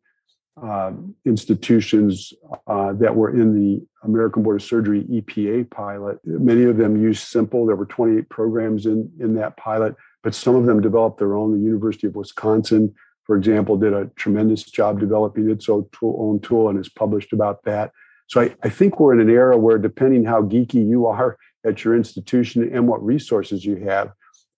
uh, 0.62 0.92
institutions 1.26 2.32
uh, 2.68 2.94
that 2.94 3.16
were 3.16 3.32
in 3.32 3.56
the 3.56 3.86
American 4.04 4.44
Board 4.44 4.62
of 4.62 4.68
Surgery 4.68 5.04
EPA 5.04 5.70
pilot, 5.72 6.20
many 6.24 6.64
of 6.64 6.78
them 6.78 7.02
used 7.02 7.24
SIMPL. 7.28 7.66
There 7.66 7.76
were 7.76 7.88
28 7.88 8.30
programs 8.30 8.86
in, 8.86 9.12
in 9.20 9.34
that 9.36 9.58
pilot, 9.58 9.96
but 10.22 10.36
some 10.36 10.56
of 10.56 10.66
them 10.66 10.82
developed 10.82 11.18
their 11.18 11.36
own. 11.36 11.54
The 11.54 11.66
University 11.66 12.08
of 12.08 12.16
Wisconsin, 12.16 12.94
for 13.24 13.36
example, 13.36 13.78
did 13.78 13.94
a 13.94 14.12
tremendous 14.16 14.64
job 14.64 15.00
developing 15.00 15.50
its 15.50 15.68
own 15.70 15.88
tool 15.92 16.70
and 16.70 16.78
has 16.78 16.90
published 16.90 17.34
about 17.34 17.64
that. 17.64 17.92
So 18.28 18.42
I, 18.42 18.56
I 18.64 18.70
think 18.70 19.00
we're 19.00 19.14
in 19.14 19.22
an 19.22 19.30
era 19.30 19.58
where, 19.58 19.78
depending 19.78 20.24
how 20.24 20.44
geeky 20.44 20.88
you 20.88 21.08
are 21.08 21.38
at 21.66 21.84
your 21.84 21.96
institution 21.96 22.70
and 22.74 22.88
what 22.88 23.04
resources 23.04 23.66
you 23.66 23.78
have, 23.78 24.12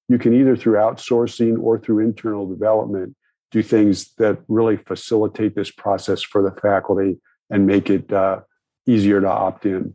you 0.08 0.18
can 0.18 0.34
either 0.34 0.56
through 0.56 0.78
outsourcing 0.78 1.58
or 1.60 1.80
through 1.80 2.00
internal 2.00 2.48
development 2.48 3.16
do 3.52 3.64
things 3.64 4.14
that 4.18 4.40
really 4.48 4.78
facilitate 4.78 5.56
this 5.56 5.72
process 5.72 6.22
for 6.22 6.42
the 6.42 6.52
faculty 6.60 7.18
and 7.50 7.66
make 7.66 7.90
it 7.90 8.12
uh, 8.12 8.40
easier 8.86 9.22
to 9.22 9.30
opt 9.30 9.66
in. 9.66 9.94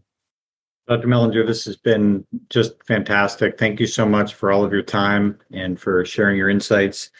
Dr. 0.89 1.07
Mellinger, 1.07 1.47
this 1.47 1.65
has 1.67 1.77
been 1.77 2.27
just 2.49 2.73
fantastic. 2.85 3.59
Thank 3.59 3.79
you 3.79 3.87
so 3.87 4.07
much 4.07 4.35
for 4.35 4.51
all 4.51 4.65
of 4.65 4.73
your 4.73 4.83
time 4.83 5.39
and 5.53 5.79
for 5.79 6.05
sharing 6.05 6.37
your 6.37 6.49
insights. 6.49 7.11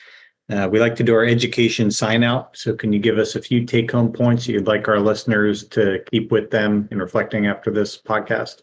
Uh, 0.51 0.69
we 0.69 0.81
like 0.81 0.97
to 0.97 1.05
do 1.05 1.15
our 1.15 1.25
education 1.25 1.91
sign 1.91 2.25
out. 2.25 2.57
So, 2.57 2.75
can 2.75 2.93
you 2.93 2.99
give 2.99 3.19
us 3.19 3.37
a 3.37 3.43
few 3.43 3.65
take 3.65 3.93
home 3.93 4.13
points 4.13 4.49
you'd 4.49 4.67
like 4.67 4.89
our 4.89 4.99
listeners 4.99 5.69
to 5.69 6.03
keep 6.11 6.33
with 6.33 6.51
them 6.51 6.89
in 6.91 6.99
reflecting 6.99 7.47
after 7.47 7.71
this 7.71 8.01
podcast? 8.01 8.63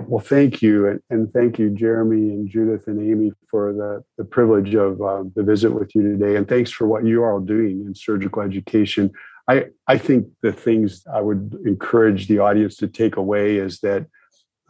Well, 0.00 0.24
thank 0.24 0.62
you. 0.62 1.00
And, 1.10 1.32
thank 1.32 1.58
you, 1.58 1.70
Jeremy 1.70 2.30
and 2.30 2.48
Judith 2.48 2.86
and 2.86 3.00
Amy, 3.00 3.32
for 3.50 3.72
the, 3.72 4.04
the 4.16 4.24
privilege 4.24 4.74
of 4.74 5.02
uh, 5.02 5.24
the 5.34 5.42
visit 5.42 5.70
with 5.70 5.94
you 5.94 6.02
today. 6.02 6.36
And 6.36 6.48
thanks 6.48 6.70
for 6.70 6.86
what 6.86 7.04
you 7.04 7.22
are 7.22 7.32
all 7.32 7.40
doing 7.40 7.84
in 7.84 7.94
surgical 7.94 8.42
education. 8.42 9.10
I, 9.48 9.66
I 9.86 9.98
think 9.98 10.28
the 10.42 10.52
things 10.52 11.04
I 11.12 11.20
would 11.20 11.56
encourage 11.64 12.28
the 12.28 12.38
audience 12.38 12.76
to 12.76 12.86
take 12.86 13.16
away 13.16 13.56
is 13.56 13.80
that 13.80 14.06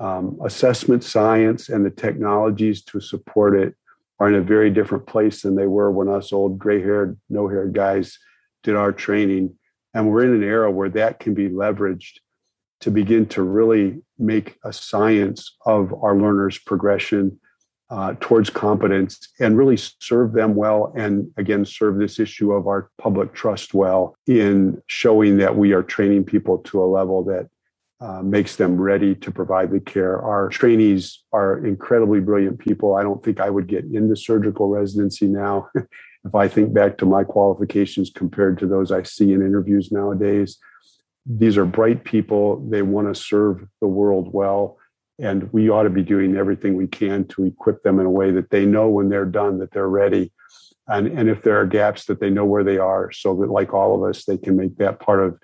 um, 0.01 0.39
assessment 0.45 1.05
science 1.05 1.69
and 1.69 1.85
the 1.85 1.91
technologies 1.91 2.83
to 2.85 3.01
support 3.01 3.59
it 3.59 3.75
are 4.21 4.29
in 4.29 4.35
a 4.35 4.41
very 4.41 4.71
different 4.71 5.07
place 5.07 5.43
than 5.43 5.57
they 5.57 5.67
were 5.67 5.91
when 5.91 6.09
us 6.09 6.33
old 6.33 6.59
gray 6.59 6.81
haired, 6.81 7.19
no 7.29 7.49
haired 7.49 7.73
guys 7.73 8.19
did 8.63 8.77
our 8.77 8.93
training. 8.93 9.55
And 9.95 10.11
we're 10.11 10.25
in 10.25 10.35
an 10.35 10.43
era 10.43 10.71
where 10.71 10.89
that 10.91 11.19
can 11.19 11.35
be 11.35 11.49
leveraged 11.49 12.19
to 12.81 12.91
begin 12.91 13.27
to 13.27 13.43
really 13.43 14.03
make 14.19 14.57
a 14.65 14.73
science 14.73 15.57
of 15.67 15.93
our 16.03 16.17
learners' 16.17 16.59
progression 16.59 17.39
uh, 17.91 18.15
towards 18.21 18.51
competence 18.51 19.29
and 19.41 19.57
really 19.57 19.77
serve 19.77 20.33
them 20.33 20.55
well. 20.55 20.93
And 20.97 21.31
again, 21.37 21.65
serve 21.65 21.99
this 21.99 22.19
issue 22.19 22.53
of 22.53 22.67
our 22.67 22.91
public 22.99 23.33
trust 23.33 23.73
well 23.73 24.15
in 24.27 24.83
showing 24.87 25.39
that 25.39 25.57
we 25.57 25.73
are 25.73 25.83
training 25.83 26.25
people 26.25 26.59
to 26.59 26.83
a 26.83 26.85
level 26.85 27.25
that 27.25 27.49
uh, 28.01 28.23
makes 28.23 28.57
them 28.57 28.81
ready 28.81 29.15
to 29.15 29.31
provide 29.31 29.71
the 29.71 29.81
care. 29.81 30.21
Our 30.21 30.49
trainees 30.51 31.25
are 31.33 31.65
incredibly 31.67 32.21
brilliant 32.21 32.59
people. 32.59 32.95
I 32.95 33.03
don't 33.03 33.25
think 33.25 33.41
I 33.41 33.51
would 33.51 33.67
get 33.67 33.85
into 33.85 34.15
surgical 34.15 34.69
residency 34.69 35.27
now 35.27 35.69
if 36.25 36.35
I 36.35 36.47
think 36.47 36.73
back 36.73 36.99
to 36.99 37.07
my 37.07 37.25
qualifications 37.25 38.11
compared 38.15 38.59
to 38.59 38.67
those 38.67 38.93
I 38.93 39.03
see 39.03 39.33
in 39.33 39.43
interviews 39.43 39.91
nowadays 39.91 40.59
these 41.29 41.59
are 41.59 41.67
bright 41.67 42.05
people. 42.05 42.67
They 42.71 42.83
want 42.83 43.15
to 43.15 43.21
serve 43.21 43.67
the 43.81 43.87
world 43.87 44.33
well. 44.33 44.79
And 45.19 45.53
we 45.53 45.69
ought 45.69 45.83
to 45.83 45.91
be 45.91 46.03
doing 46.03 46.37
everything 46.37 46.75
we 46.75 46.87
can 46.87 47.27
to 47.29 47.45
equip 47.45 47.83
them 47.83 48.01
in 48.01 48.07
a 48.07 48.11
way 48.11 48.31
that 48.31 48.51
they 48.51 48.65
know 48.65 48.89
when 48.89 49.11
they're 49.11 49.25
done 49.25 49.59
that 49.59 49.73
they're 49.73 49.89
ready. 49.89 50.33
And, 50.87 51.07
and 51.07 51.29
if 51.29 51.43
there 51.43 51.61
are 51.61 51.67
gaps, 51.67 52.07
that 52.07 52.21
they 52.21 52.31
know 52.31 52.47
where 52.47 52.65
they 52.65 52.79
are 52.79 53.13
so 53.13 53.35
that, 53.37 53.51
like 53.51 53.75
all 53.75 53.95
of 53.95 54.09
us, 54.09 54.25
they 54.25 54.39
can 54.39 54.57
make 54.57 54.79
that 54.79 55.01
part 55.01 55.23
of 55.23 55.39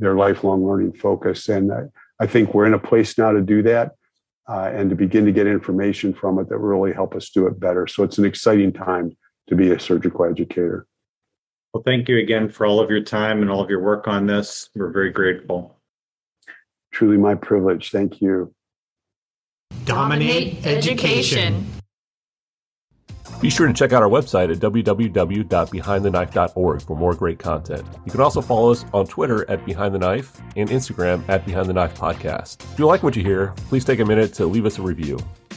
their 0.00 0.16
lifelong 0.16 0.66
learning 0.66 0.94
focus. 0.94 1.48
And 1.48 1.72
I, 1.72 1.82
I 2.18 2.26
think 2.26 2.52
we're 2.52 2.66
in 2.66 2.74
a 2.74 2.78
place 2.80 3.16
now 3.16 3.30
to 3.30 3.40
do 3.40 3.62
that 3.62 3.92
uh, 4.48 4.70
and 4.74 4.90
to 4.90 4.96
begin 4.96 5.24
to 5.26 5.32
get 5.32 5.46
information 5.46 6.14
from 6.14 6.38
it 6.40 6.48
that 6.48 6.58
really 6.58 6.92
help 6.92 7.14
us 7.14 7.30
do 7.30 7.46
it 7.46 7.60
better. 7.60 7.86
So 7.86 8.02
it's 8.02 8.18
an 8.18 8.24
exciting 8.24 8.72
time 8.72 9.16
to 9.48 9.54
be 9.54 9.70
a 9.70 9.78
surgical 9.78 10.24
educator. 10.24 10.86
Well, 11.72 11.82
thank 11.84 12.08
you 12.08 12.18
again 12.18 12.48
for 12.48 12.66
all 12.66 12.80
of 12.80 12.90
your 12.90 13.02
time 13.02 13.42
and 13.42 13.50
all 13.50 13.62
of 13.62 13.68
your 13.68 13.82
work 13.82 14.08
on 14.08 14.26
this. 14.26 14.70
We're 14.74 14.90
very 14.90 15.10
grateful. 15.10 15.78
Truly 16.92 17.18
my 17.18 17.34
privilege. 17.34 17.90
Thank 17.90 18.22
you. 18.22 18.54
Dominate 19.84 20.66
education. 20.66 21.66
Be 23.40 23.50
sure 23.50 23.68
to 23.68 23.72
check 23.72 23.92
out 23.92 24.02
our 24.02 24.08
website 24.08 24.50
at 24.50 24.58
www.behindtheknife.org 24.58 26.82
for 26.82 26.96
more 26.96 27.14
great 27.14 27.38
content. 27.38 27.86
You 28.04 28.10
can 28.10 28.20
also 28.20 28.40
follow 28.40 28.72
us 28.72 28.84
on 28.92 29.06
Twitter 29.06 29.48
at 29.48 29.64
Behind 29.64 29.94
the 29.94 30.00
Knife 30.00 30.40
and 30.56 30.68
Instagram 30.68 31.22
at 31.28 31.46
Behind 31.46 31.68
the 31.68 31.72
Knife 31.72 31.96
Podcast. 31.96 32.64
If 32.72 32.80
you 32.80 32.86
like 32.86 33.04
what 33.04 33.14
you 33.14 33.22
hear, 33.22 33.54
please 33.68 33.84
take 33.84 34.00
a 34.00 34.04
minute 34.04 34.34
to 34.34 34.46
leave 34.46 34.66
us 34.66 34.78
a 34.78 34.82
review. 34.82 35.20